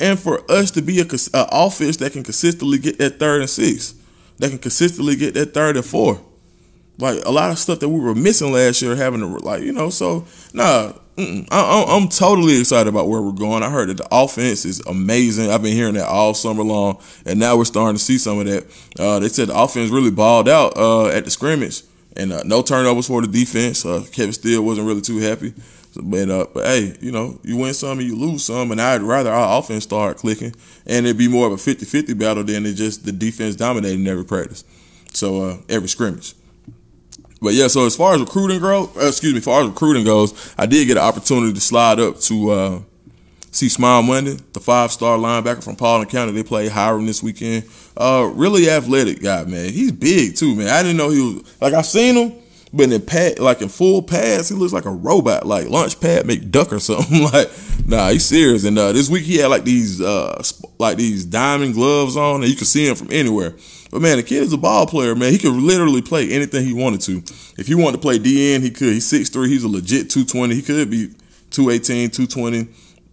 and 0.00 0.18
for 0.18 0.40
us 0.50 0.70
to 0.72 0.82
be 0.82 1.00
a, 1.00 1.04
a 1.04 1.46
offense 1.52 1.98
that 1.98 2.12
can 2.12 2.22
consistently 2.22 2.78
get 2.78 2.98
that 2.98 3.18
third 3.18 3.42
and 3.42 3.50
six, 3.50 3.94
that 4.38 4.48
can 4.48 4.58
consistently 4.58 5.16
get 5.16 5.34
that 5.34 5.52
third 5.52 5.76
and 5.76 5.84
four. 5.84 6.18
Like 6.98 7.22
a 7.26 7.30
lot 7.30 7.50
of 7.50 7.58
stuff 7.58 7.80
that 7.80 7.90
we 7.90 8.00
were 8.00 8.14
missing 8.14 8.52
last 8.52 8.80
year, 8.80 8.96
having 8.96 9.20
to 9.20 9.26
like 9.26 9.62
you 9.62 9.72
know. 9.72 9.90
So 9.90 10.26
nah, 10.54 10.94
I, 11.18 11.84
I'm 11.88 12.08
totally 12.08 12.58
excited 12.58 12.88
about 12.88 13.08
where 13.08 13.20
we're 13.20 13.32
going. 13.32 13.62
I 13.62 13.68
heard 13.68 13.90
that 13.90 13.98
the 13.98 14.08
offense 14.10 14.64
is 14.64 14.80
amazing. 14.86 15.50
I've 15.50 15.62
been 15.62 15.74
hearing 15.74 15.94
that 15.94 16.08
all 16.08 16.32
summer 16.32 16.62
long, 16.62 17.02
and 17.26 17.38
now 17.38 17.58
we're 17.58 17.66
starting 17.66 17.96
to 17.96 18.02
see 18.02 18.16
some 18.16 18.38
of 18.38 18.46
that. 18.46 18.66
Uh, 18.98 19.18
they 19.18 19.28
said 19.28 19.48
the 19.48 19.58
offense 19.58 19.90
really 19.90 20.10
balled 20.10 20.48
out 20.48 20.76
uh, 20.78 21.08
at 21.08 21.26
the 21.26 21.30
scrimmage 21.30 21.82
and 22.16 22.32
uh, 22.32 22.42
no 22.44 22.62
turnovers 22.62 23.06
for 23.06 23.22
the 23.22 23.28
defense. 23.28 23.84
Uh, 23.84 24.04
Kevin 24.12 24.32
Steele 24.32 24.62
wasn't 24.62 24.86
really 24.86 25.00
too 25.00 25.18
happy. 25.18 25.54
But, 25.96 26.30
uh, 26.30 26.46
but 26.54 26.66
hey, 26.66 26.96
you 27.00 27.10
know, 27.10 27.40
you 27.42 27.56
win 27.56 27.74
some 27.74 27.98
and 27.98 28.06
you 28.06 28.14
lose 28.14 28.44
some, 28.44 28.70
and 28.70 28.80
I'd 28.80 29.02
rather 29.02 29.32
our 29.32 29.58
offense 29.58 29.84
start 29.84 30.18
clicking 30.18 30.54
and 30.86 31.04
it'd 31.04 31.18
be 31.18 31.28
more 31.28 31.46
of 31.46 31.52
a 31.52 31.56
50-50 31.56 32.16
battle 32.18 32.44
than 32.44 32.64
it 32.64 32.74
just 32.74 33.04
the 33.04 33.12
defense 33.12 33.56
dominating 33.56 34.06
every 34.06 34.24
practice. 34.24 34.64
So 35.12 35.42
uh, 35.42 35.56
every 35.68 35.88
scrimmage. 35.88 36.34
But 37.42 37.54
yeah, 37.54 37.68
so 37.68 37.86
as 37.86 37.96
far 37.96 38.14
as 38.14 38.20
recruiting 38.20 38.60
goes, 38.60 38.94
uh, 38.96 39.08
excuse 39.08 39.32
me, 39.32 39.38
as 39.38 39.44
far 39.44 39.62
as 39.62 39.68
recruiting 39.68 40.04
goes, 40.04 40.54
I 40.58 40.66
did 40.66 40.86
get 40.86 40.98
an 40.98 41.02
opportunity 41.02 41.54
to 41.54 41.60
slide 41.60 41.98
up 41.98 42.20
to 42.20 42.50
uh, 42.50 42.80
see 43.50 43.66
Smael 43.66 44.02
Mondon, 44.02 44.40
the 44.52 44.60
five 44.60 44.92
star 44.92 45.18
linebacker 45.18 45.62
from 45.62 45.76
Paulding 45.76 46.08
County. 46.08 46.32
They 46.32 46.42
play 46.42 46.68
Hiram 46.68 47.06
this 47.06 47.22
weekend. 47.22 47.64
Uh, 47.96 48.30
really 48.34 48.68
athletic 48.70 49.22
guy, 49.22 49.44
man. 49.44 49.72
He's 49.72 49.92
big 49.92 50.36
too, 50.36 50.54
man. 50.54 50.68
I 50.68 50.82
didn't 50.82 50.96
know 50.96 51.10
he 51.10 51.20
was 51.20 51.60
like 51.60 51.74
I've 51.74 51.86
seen 51.86 52.14
him, 52.14 52.40
but 52.72 52.92
in 52.92 53.02
pad, 53.02 53.38
like 53.40 53.62
in 53.62 53.68
full 53.68 54.02
pads, 54.02 54.48
he 54.48 54.54
looks 54.54 54.72
like 54.72 54.84
a 54.84 54.90
robot, 54.90 55.46
like 55.46 55.66
Launchpad 55.66 56.22
McDuck 56.22 56.72
or 56.72 56.78
something. 56.78 57.22
like, 57.32 57.50
nah, 57.86 58.10
he's 58.10 58.24
serious. 58.24 58.64
And 58.64 58.78
uh, 58.78 58.92
this 58.92 59.08
week 59.08 59.24
he 59.24 59.38
had 59.38 59.48
like 59.48 59.64
these 59.64 60.00
uh, 60.00 60.42
like 60.78 60.96
these 60.96 61.24
diamond 61.24 61.74
gloves 61.74 62.16
on, 62.16 62.42
and 62.42 62.50
you 62.50 62.56
can 62.56 62.66
see 62.66 62.86
him 62.86 62.94
from 62.94 63.08
anywhere. 63.10 63.54
But 63.90 64.02
man, 64.02 64.18
the 64.18 64.22
kid 64.22 64.44
is 64.44 64.52
a 64.52 64.58
ball 64.58 64.86
player, 64.86 65.16
man. 65.16 65.32
He 65.32 65.38
could 65.38 65.52
literally 65.52 66.00
play 66.00 66.30
anything 66.30 66.64
he 66.64 66.72
wanted 66.72 67.00
to. 67.02 67.18
If 67.58 67.66
he 67.66 67.74
wanted 67.74 67.96
to 67.96 68.02
play 68.02 68.20
DN, 68.20 68.62
he 68.62 68.70
could. 68.70 68.92
He's 68.92 69.10
6'3", 69.10 69.48
he's 69.48 69.64
a 69.64 69.68
legit 69.68 70.10
220. 70.10 70.54
He 70.54 70.62
could 70.62 70.88
be 70.90 71.08
218, 71.50 72.10
220, 72.10 72.68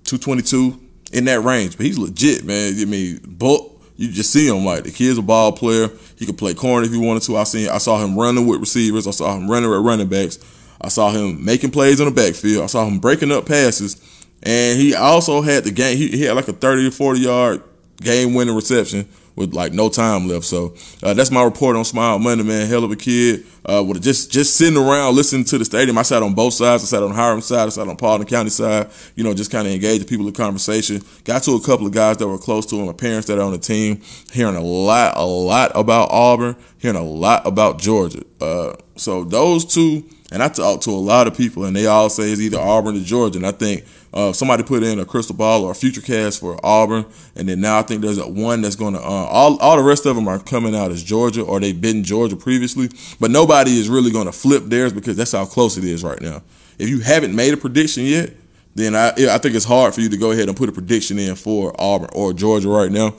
222 0.08 0.80
in 1.14 1.26
that 1.26 1.42
range. 1.42 1.78
But 1.78 1.86
he's 1.86 1.98
legit, 1.98 2.44
man. 2.44 2.74
I 2.80 2.86
mean, 2.86 3.20
bulk 3.24 3.78
you 3.98 4.12
just 4.12 4.32
see 4.32 4.48
him 4.48 4.64
like 4.64 4.84
the 4.84 4.92
kid's 4.92 5.18
a 5.18 5.24
ball 5.24 5.52
player. 5.52 5.90
He 6.18 6.26
could 6.26 6.38
play 6.38 6.54
corner 6.54 6.86
if 6.86 6.92
he 6.92 6.98
wanted 6.98 7.24
to. 7.24 7.38
I 7.38 7.44
seen 7.44 7.68
I 7.68 7.80
saw 7.80 7.98
him 7.98 8.18
running 8.18 8.46
with 8.46 8.60
receivers. 8.60 9.08
I 9.08 9.12
saw 9.12 9.36
him 9.36 9.50
running 9.50 9.70
with 9.70 9.82
running 9.82 10.08
backs. 10.08 10.38
I 10.80 10.90
saw 10.90 11.10
him 11.10 11.44
making 11.44 11.72
plays 11.72 12.00
in 12.00 12.06
the 12.06 12.12
backfield. 12.12 12.64
I 12.64 12.68
saw 12.68 12.86
him 12.86 13.00
breaking 13.00 13.32
up 13.32 13.48
passes, 13.48 14.00
and 14.44 14.80
he 14.80 14.94
also 14.94 15.42
had 15.42 15.64
the 15.64 15.72
game. 15.72 15.98
He, 15.98 16.10
he 16.10 16.24
had 16.24 16.36
like 16.36 16.48
a 16.48 16.54
thirty 16.54 16.88
or 16.88 16.92
forty 16.92 17.22
yard 17.22 17.64
game 18.00 18.36
winning 18.36 18.56
reception 18.56 19.10
with 19.38 19.54
like 19.54 19.72
no 19.72 19.88
time 19.88 20.28
left. 20.28 20.44
So 20.44 20.74
uh, 21.04 21.14
that's 21.14 21.32
my 21.32 21.44
report 21.44 21.78
on 21.78 21.84
Smael 21.84 22.20
Mondon, 22.20 22.48
man. 22.48 22.68
Hell 22.68 22.84
of 22.84 22.92
a 22.92 22.96
kid. 22.96 23.46
Uh, 23.64 23.84
with 23.84 24.02
just 24.02 24.32
just 24.32 24.56
sitting 24.56 24.78
around 24.78 25.16
listening 25.16 25.46
to 25.46 25.58
the 25.58 25.66
stadium. 25.66 25.98
I 25.98 26.02
sat 26.02 26.24
on 26.24 26.34
both 26.34 26.54
sides. 26.54 26.84
I 26.84 26.88
sat 26.88 27.04
on 27.04 27.12
Hiram 27.12 27.42
side. 27.42 27.68
I 27.68 27.70
sat 27.70 27.88
on 27.88 27.96
Paulding 27.96 28.28
County 28.28 28.50
side. 28.50 28.90
You 29.16 29.24
know, 29.24 29.34
just 29.34 29.52
kind 29.52 29.68
of 29.68 29.74
engage 29.74 30.00
the 30.00 30.06
people 30.06 30.28
in 30.28 30.34
conversation. 30.34 31.02
Got 31.24 31.44
to 31.44 31.52
a 31.52 31.62
couple 31.62 31.86
of 31.86 31.94
guys 31.94 32.18
that 32.18 32.28
were 32.28 32.38
close 32.38 32.66
to 32.68 32.78
him, 32.78 32.88
my 32.88 32.94
parents 32.94 33.28
that 33.28 33.38
are 33.38 33.44
on 33.44 33.52
the 33.52 33.58
team. 33.58 34.02
Hearing 34.32 34.56
a 34.56 34.62
lot, 34.62 35.14
a 35.16 35.26
lot 35.26 35.72
about 35.76 36.10
Auburn. 36.12 36.56
Hearing 36.80 36.98
a 36.98 37.04
lot 37.04 37.46
about 37.46 37.80
Georgia. 37.80 38.24
Uh, 38.42 38.74
so 38.96 39.24
those 39.24 39.66
two, 39.66 40.04
and 40.32 40.42
I 40.42 40.48
talked 40.48 40.84
to 40.84 40.92
a 40.92 40.94
lot 40.94 41.28
of 41.28 41.38
people, 41.38 41.66
and 41.66 41.76
they 41.76 41.86
all 41.86 42.10
say 42.10 42.32
it's 42.32 42.42
either 42.42 42.60
Auburn 42.60 42.96
or 42.96 43.02
Georgia. 43.02 43.38
And 43.38 43.46
I 43.46 43.52
think 43.52 43.86
uh, 44.14 44.32
somebody 44.34 44.64
put 44.64 44.84
in 44.84 45.00
a 45.00 45.06
crystal 45.06 45.36
ball 45.36 45.64
or 45.64 45.72
a 45.72 45.76
future 45.76 46.02
cast 46.02 46.40
for 46.40 46.60
Auburn, 46.66 47.06
and 47.36 47.50
then 47.50 47.62
now 47.62 47.80
I 47.80 47.82
think 47.82 48.02
there's 48.02 48.18
a 48.18 48.28
one 48.28 48.62
that's 48.62 48.76
going 48.76 48.94
to. 48.94 49.00
Uh, 49.00 49.04
all 49.04 49.58
all 49.60 49.78
the 49.78 49.84
rest 49.84 50.06
of 50.06 50.16
them 50.16 50.28
are 50.28 50.40
coming 50.40 50.76
out 50.76 50.92
as 50.92 51.04
Georgia, 51.04 51.42
or 51.42 51.60
they've 51.60 51.80
been 51.80 52.04
Georgia 52.04 52.36
previously, 52.36 52.90
but 53.20 53.32
nobody 53.32 53.78
is 53.78 53.90
really 53.90 54.12
going 54.12 54.26
to 54.26 54.32
flip 54.32 54.64
theirs 54.66 54.94
because 54.94 55.18
that's 55.18 55.34
how 55.34 55.46
close 55.46 55.78
it 55.78 55.84
is 55.84 56.04
right 56.04 56.22
now. 56.22 56.42
If 56.80 56.90
you 56.90 57.00
haven't 57.00 57.36
made 57.36 57.54
a 57.54 57.58
prediction 57.58 58.04
yet, 58.04 58.34
then 58.76 58.96
I 58.96 59.10
I 59.10 59.38
think 59.38 59.56
it's 59.56 59.66
hard 59.66 59.94
for 59.94 60.02
you 60.02 60.10
to 60.10 60.18
go 60.18 60.32
ahead 60.32 60.48
and 60.48 60.56
put 60.58 60.70
a 60.70 60.72
prediction 60.72 61.20
in 61.20 61.36
for 61.36 61.74
Auburn 61.80 62.10
or 62.14 62.34
Georgia 62.34 62.70
right 62.70 62.92
now, 62.92 63.14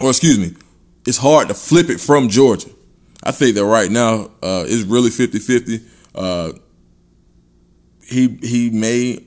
or 0.00 0.10
excuse 0.10 0.38
me, 0.38 0.54
it's 1.06 1.18
hard 1.18 1.48
to 1.48 1.54
flip 1.54 1.90
it 1.90 2.00
from 2.00 2.28
Georgia. 2.28 2.68
I 3.22 3.30
think 3.30 3.54
that 3.54 3.64
right 3.64 3.90
now 3.90 4.30
uh, 4.42 4.64
it's 4.66 4.82
really 4.82 5.10
50-50. 5.10 5.82
Uh, 6.14 6.52
he 8.04 8.36
he 8.42 8.70
may 8.70 9.24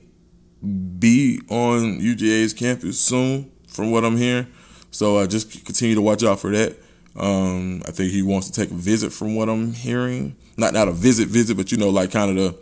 be 0.66 1.40
on 1.48 2.00
UGA's 2.00 2.52
campus 2.52 2.98
soon, 2.98 3.50
from 3.68 3.90
what 3.90 4.04
I'm 4.04 4.16
hearing. 4.16 4.46
So 4.90 5.18
uh, 5.18 5.26
just 5.26 5.64
continue 5.64 5.94
to 5.94 6.02
watch 6.02 6.24
out 6.24 6.40
for 6.40 6.50
that. 6.50 6.76
Um, 7.18 7.82
I 7.86 7.90
think 7.90 8.12
he 8.12 8.22
wants 8.22 8.50
to 8.50 8.60
take 8.60 8.70
a 8.70 8.74
visit, 8.74 9.12
from 9.12 9.34
what 9.34 9.48
I'm 9.48 9.72
hearing. 9.72 10.36
Not 10.56 10.72
not 10.72 10.88
a 10.88 10.92
visit 10.92 11.28
visit, 11.28 11.56
but 11.56 11.70
you 11.72 11.78
know, 11.78 11.90
like 11.90 12.10
kind 12.10 12.38
of 12.38 12.54
to 12.54 12.58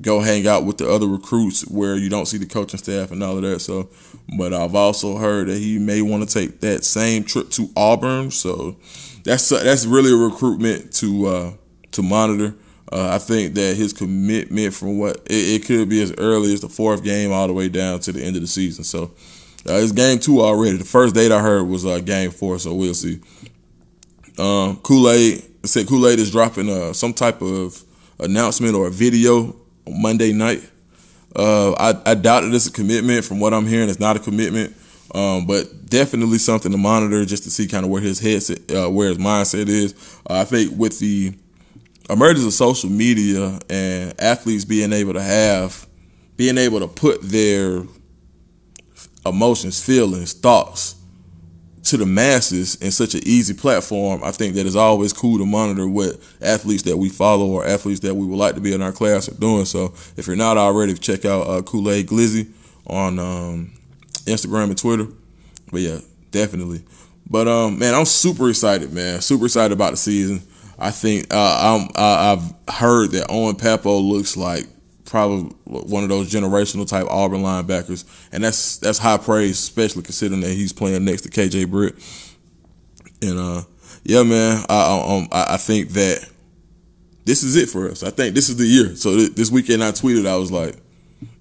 go 0.00 0.20
hang 0.20 0.46
out 0.46 0.64
with 0.64 0.78
the 0.78 0.90
other 0.90 1.06
recruits 1.06 1.66
where 1.66 1.96
you 1.96 2.08
don't 2.08 2.26
see 2.26 2.36
the 2.38 2.46
coaching 2.46 2.78
staff 2.78 3.10
and 3.10 3.22
all 3.22 3.36
of 3.36 3.42
that. 3.42 3.60
So, 3.60 3.88
but 4.36 4.52
I've 4.52 4.74
also 4.74 5.16
heard 5.16 5.48
that 5.48 5.58
he 5.58 5.78
may 5.78 6.02
want 6.02 6.28
to 6.28 6.32
take 6.32 6.60
that 6.60 6.84
same 6.84 7.24
trip 7.24 7.50
to 7.50 7.68
Auburn. 7.76 8.30
So 8.30 8.76
that's 9.24 9.48
that's 9.48 9.86
really 9.86 10.12
a 10.12 10.16
recruitment 10.16 10.92
to 10.94 11.26
uh, 11.26 11.52
to 11.92 12.02
monitor. 12.02 12.54
Uh, 12.90 13.10
I 13.12 13.18
think 13.18 13.54
that 13.54 13.76
his 13.76 13.92
commitment 13.92 14.72
from 14.72 14.98
what 14.98 15.16
it, 15.26 15.60
it, 15.60 15.66
could 15.66 15.88
be 15.90 16.00
as 16.02 16.12
early 16.16 16.54
as 16.54 16.62
the 16.62 16.70
fourth 16.70 17.04
game 17.04 17.32
all 17.32 17.46
the 17.46 17.52
way 17.52 17.68
down 17.68 18.00
to 18.00 18.12
the 18.12 18.22
end 18.22 18.36
of 18.36 18.42
the 18.42 18.48
season. 18.48 18.82
So 18.82 19.12
uh, 19.68 19.74
it's 19.74 19.92
game 19.92 20.18
two 20.18 20.40
already. 20.40 20.78
The 20.78 20.84
first 20.84 21.14
date 21.14 21.30
I 21.30 21.40
heard 21.40 21.64
was 21.64 21.84
uh, 21.84 22.00
game 22.00 22.30
four, 22.30 22.58
so 22.58 22.74
we'll 22.74 22.94
see. 22.94 23.20
Um, 24.38 24.76
Kool 24.76 25.10
Aid 25.10 25.44
said 25.64 25.86
Kool 25.86 26.08
Aid 26.08 26.18
is 26.18 26.30
dropping 26.30 26.70
uh, 26.70 26.92
some 26.94 27.12
type 27.12 27.42
of 27.42 27.82
announcement 28.20 28.74
or 28.74 28.86
a 28.86 28.90
video 28.90 29.54
on 29.86 30.00
Monday 30.00 30.32
night. 30.32 30.62
Uh, 31.36 31.72
I, 31.72 32.12
I 32.12 32.14
doubt 32.14 32.42
that 32.42 32.54
it's 32.54 32.66
a 32.66 32.72
commitment. 32.72 33.24
From 33.24 33.38
what 33.38 33.52
I'm 33.52 33.66
hearing, 33.66 33.90
it's 33.90 34.00
not 34.00 34.16
a 34.16 34.20
commitment. 34.20 34.74
Um, 35.14 35.46
but 35.46 35.86
definitely 35.86 36.38
something 36.38 36.70
to 36.70 36.78
monitor 36.78 37.24
just 37.24 37.44
to 37.44 37.50
see 37.50 37.66
kind 37.66 37.84
of 37.84 37.90
where 37.90 38.00
his 38.00 38.18
headset, 38.18 38.70
uh, 38.70 38.88
where 38.88 39.08
his 39.08 39.18
mindset 39.18 39.68
is. 39.68 39.94
Uh, 40.28 40.40
I 40.40 40.44
think 40.44 40.72
with 40.76 40.98
the 40.98 41.34
emergence 42.08 42.46
of 42.46 42.52
social 42.52 42.90
media 42.90 43.58
and 43.68 44.14
athletes 44.20 44.64
being 44.64 44.92
able 44.92 45.12
to 45.12 45.22
have, 45.22 45.86
being 46.36 46.58
able 46.58 46.80
to 46.80 46.88
put 46.88 47.22
their 47.22 47.82
emotions, 49.26 49.82
feelings, 49.82 50.32
thoughts 50.32 50.94
to 51.84 51.96
the 51.96 52.06
masses 52.06 52.74
in 52.76 52.90
such 52.90 53.14
an 53.14 53.20
easy 53.24 53.54
platform, 53.54 54.22
I 54.22 54.30
think 54.30 54.54
that 54.54 54.66
it's 54.66 54.76
always 54.76 55.12
cool 55.12 55.38
to 55.38 55.46
monitor 55.46 55.88
what 55.88 56.16
athletes 56.42 56.82
that 56.82 56.96
we 56.96 57.08
follow 57.08 57.46
or 57.46 57.66
athletes 57.66 58.00
that 58.00 58.14
we 58.14 58.26
would 58.26 58.36
like 58.36 58.54
to 58.56 58.60
be 58.60 58.74
in 58.74 58.82
our 58.82 58.92
class 58.92 59.28
are 59.28 59.34
doing. 59.34 59.64
So 59.64 59.94
if 60.16 60.26
you're 60.26 60.36
not 60.36 60.58
already, 60.58 60.94
check 60.94 61.24
out 61.24 61.46
uh, 61.46 61.62
Kool 61.62 61.90
Aid 61.90 62.08
Glizzy 62.08 62.52
on 62.86 63.18
um, 63.18 63.72
Instagram 64.26 64.64
and 64.64 64.78
Twitter. 64.78 65.06
But 65.70 65.80
yeah, 65.80 65.98
definitely. 66.30 66.82
But 67.28 67.48
um, 67.48 67.78
man, 67.78 67.94
I'm 67.94 68.04
super 68.04 68.48
excited, 68.50 68.92
man. 68.92 69.20
Super 69.20 69.46
excited 69.46 69.72
about 69.72 69.92
the 69.92 69.96
season. 69.96 70.42
I 70.78 70.90
think 70.90 71.32
uh, 71.32 71.88
I, 71.96 72.32
I've 72.32 72.74
heard 72.74 73.10
that 73.12 73.26
Owen 73.28 73.56
Pappoe 73.56 73.98
looks 73.98 74.36
like 74.36 74.66
probably 75.04 75.50
one 75.64 76.02
of 76.02 76.08
those 76.08 76.30
generational 76.30 76.86
type 76.86 77.06
Auburn 77.10 77.42
linebackers, 77.42 78.04
and 78.30 78.44
that's 78.44 78.76
that's 78.78 78.98
high 78.98 79.16
praise, 79.16 79.58
especially 79.58 80.02
considering 80.02 80.40
that 80.42 80.50
he's 80.50 80.72
playing 80.72 81.04
next 81.04 81.22
to 81.22 81.30
KJ 81.30 81.70
Britt. 81.70 81.94
And 83.22 83.38
uh, 83.38 83.62
yeah, 84.04 84.22
man, 84.22 84.64
I, 84.68 85.04
um, 85.06 85.28
I 85.32 85.56
think 85.56 85.90
that 85.90 86.28
this 87.24 87.42
is 87.42 87.56
it 87.56 87.68
for 87.68 87.90
us. 87.90 88.02
I 88.02 88.10
think 88.10 88.34
this 88.34 88.48
is 88.48 88.56
the 88.56 88.66
year. 88.66 88.94
So 88.96 89.16
th- 89.16 89.34
this 89.34 89.50
weekend 89.50 89.82
I 89.82 89.90
tweeted, 89.90 90.26
I 90.26 90.36
was 90.36 90.52
like, 90.52 90.76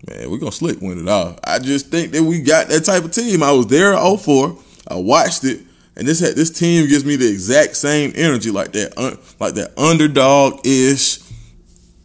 man, 0.10 0.30
we're 0.32 0.38
gonna 0.38 0.52
slick 0.52 0.82
win 0.82 1.00
it 1.00 1.08
all. 1.08 1.38
I 1.44 1.60
just 1.60 1.88
think 1.88 2.12
that 2.14 2.24
we 2.24 2.42
got 2.42 2.70
that 2.70 2.86
type 2.86 3.04
of 3.04 3.12
team. 3.12 3.44
I 3.44 3.52
was 3.52 3.68
there 3.68 3.94
at 3.94 4.18
04. 4.18 4.58
I 4.90 4.96
watched 4.96 5.44
it. 5.44 5.62
And 5.98 6.08
this 6.08 6.20
this 6.20 6.52
team 6.52 6.88
gives 6.88 7.04
me 7.04 7.18
the 7.18 7.30
exact 7.30 7.76
same 7.76 8.14
energy, 8.16 8.52
like 8.52 8.72
that, 8.74 8.98
like 9.40 9.56
that 9.56 9.78
underdog 9.78 10.66
ish. 10.66 11.20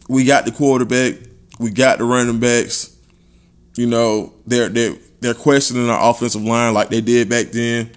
We 0.09 0.25
got 0.25 0.45
the 0.45 0.51
quarterback 0.51 1.15
we 1.59 1.71
got 1.71 1.97
the 1.97 2.03
running 2.03 2.39
backs. 2.39 2.95
You 3.75 3.87
know, 3.87 4.33
they're 4.45 4.69
they're 4.69 4.95
they're 5.19 5.33
questioning 5.33 5.89
our 5.89 6.11
offensive 6.11 6.43
line 6.43 6.73
like 6.73 6.89
they 6.89 7.01
did 7.01 7.29
back 7.29 7.47
then. 7.47 7.91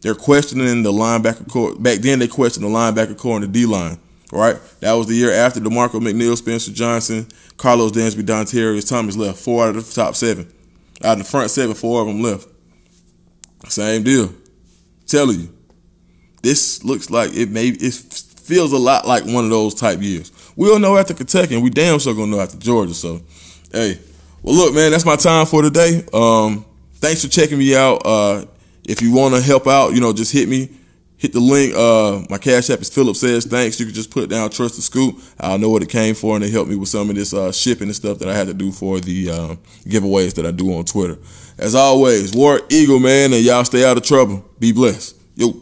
They're 0.00 0.14
questioning 0.14 0.82
the 0.82 0.92
linebacker 0.92 1.48
core. 1.48 1.76
Back 1.76 2.00
then, 2.00 2.18
they 2.18 2.28
questioned 2.28 2.66
the 2.66 2.70
linebacker 2.70 3.16
core 3.16 3.36
and 3.36 3.44
the 3.44 3.48
D 3.48 3.66
line. 3.66 3.98
Right, 4.32 4.56
that 4.80 4.94
was 4.94 5.08
the 5.08 5.14
year 5.14 5.30
after 5.30 5.60
DeMarco 5.60 6.00
McNeil, 6.00 6.38
Spencer 6.38 6.72
Johnson, 6.72 7.24
Karlos 7.58 7.90
Dansby, 7.90 8.24
Don 8.24 8.46
Dontarius 8.46 8.88
Thomas 8.88 9.14
left. 9.14 9.38
Four 9.38 9.66
out 9.66 9.76
of 9.76 9.86
the 9.86 9.94
top 9.94 10.14
seven. 10.14 10.50
Out 11.04 11.12
of 11.12 11.18
the 11.18 11.24
front 11.24 11.50
seven, 11.50 11.74
four 11.74 12.00
of 12.00 12.06
them 12.06 12.22
left. 12.22 12.48
Same 13.68 14.02
deal. 14.02 14.32
Telling 15.12 15.40
you, 15.40 15.54
this 16.42 16.82
looks 16.84 17.10
like 17.10 17.34
it 17.34 17.50
may 17.50 17.66
it 17.66 17.92
feels 17.92 18.72
a 18.72 18.78
lot 18.78 19.06
like 19.06 19.26
one 19.26 19.44
of 19.44 19.50
those 19.50 19.74
type 19.74 20.00
years. 20.00 20.32
We 20.56 20.68
don't 20.68 20.80
know 20.80 20.96
after 20.96 21.12
Kentucky, 21.12 21.52
and 21.54 21.62
we 21.62 21.68
damn 21.68 21.98
sure 21.98 22.14
gonna 22.14 22.30
know 22.30 22.40
after 22.40 22.56
Georgia. 22.56 22.94
So, 22.94 23.20
hey, 23.70 23.98
well, 24.42 24.54
look, 24.54 24.74
man, 24.74 24.90
that's 24.90 25.04
my 25.04 25.16
time 25.16 25.44
for 25.44 25.60
today. 25.60 26.02
Um, 26.14 26.64
thanks 26.94 27.22
for 27.22 27.28
checking 27.28 27.58
me 27.58 27.76
out. 27.76 28.00
Uh, 28.06 28.46
if 28.84 29.02
you 29.02 29.12
want 29.12 29.34
to 29.34 29.42
help 29.42 29.66
out, 29.66 29.92
you 29.92 30.00
know, 30.00 30.14
just 30.14 30.32
hit 30.32 30.48
me. 30.48 30.70
Hit 31.22 31.32
the 31.34 31.38
link. 31.38 31.72
Uh, 31.72 32.26
my 32.28 32.36
cash 32.36 32.68
app 32.68 32.80
is 32.80 32.90
Philip 32.90 33.14
says 33.14 33.44
thanks. 33.44 33.78
You 33.78 33.86
can 33.86 33.94
just 33.94 34.10
put 34.10 34.28
down 34.28 34.50
trust 34.50 34.74
the 34.74 34.82
scoop. 34.82 35.20
I'll 35.38 35.56
know 35.56 35.70
what 35.70 35.80
it 35.80 35.88
came 35.88 36.16
for, 36.16 36.34
and 36.34 36.44
it 36.44 36.50
helped 36.50 36.68
me 36.68 36.74
with 36.74 36.88
some 36.88 37.08
of 37.10 37.14
this 37.14 37.32
uh, 37.32 37.52
shipping 37.52 37.86
and 37.86 37.94
stuff 37.94 38.18
that 38.18 38.28
I 38.28 38.34
had 38.34 38.48
to 38.48 38.54
do 38.54 38.72
for 38.72 38.98
the 38.98 39.30
uh, 39.30 39.54
giveaways 39.84 40.34
that 40.34 40.46
I 40.46 40.50
do 40.50 40.74
on 40.76 40.84
Twitter. 40.84 41.16
As 41.58 41.76
always, 41.76 42.34
War 42.34 42.60
Eagle, 42.68 42.98
man, 42.98 43.32
and 43.32 43.44
y'all 43.44 43.64
stay 43.64 43.84
out 43.88 43.96
of 43.96 44.02
trouble. 44.02 44.44
Be 44.58 44.72
blessed. 44.72 45.16
Yo. 45.36 45.61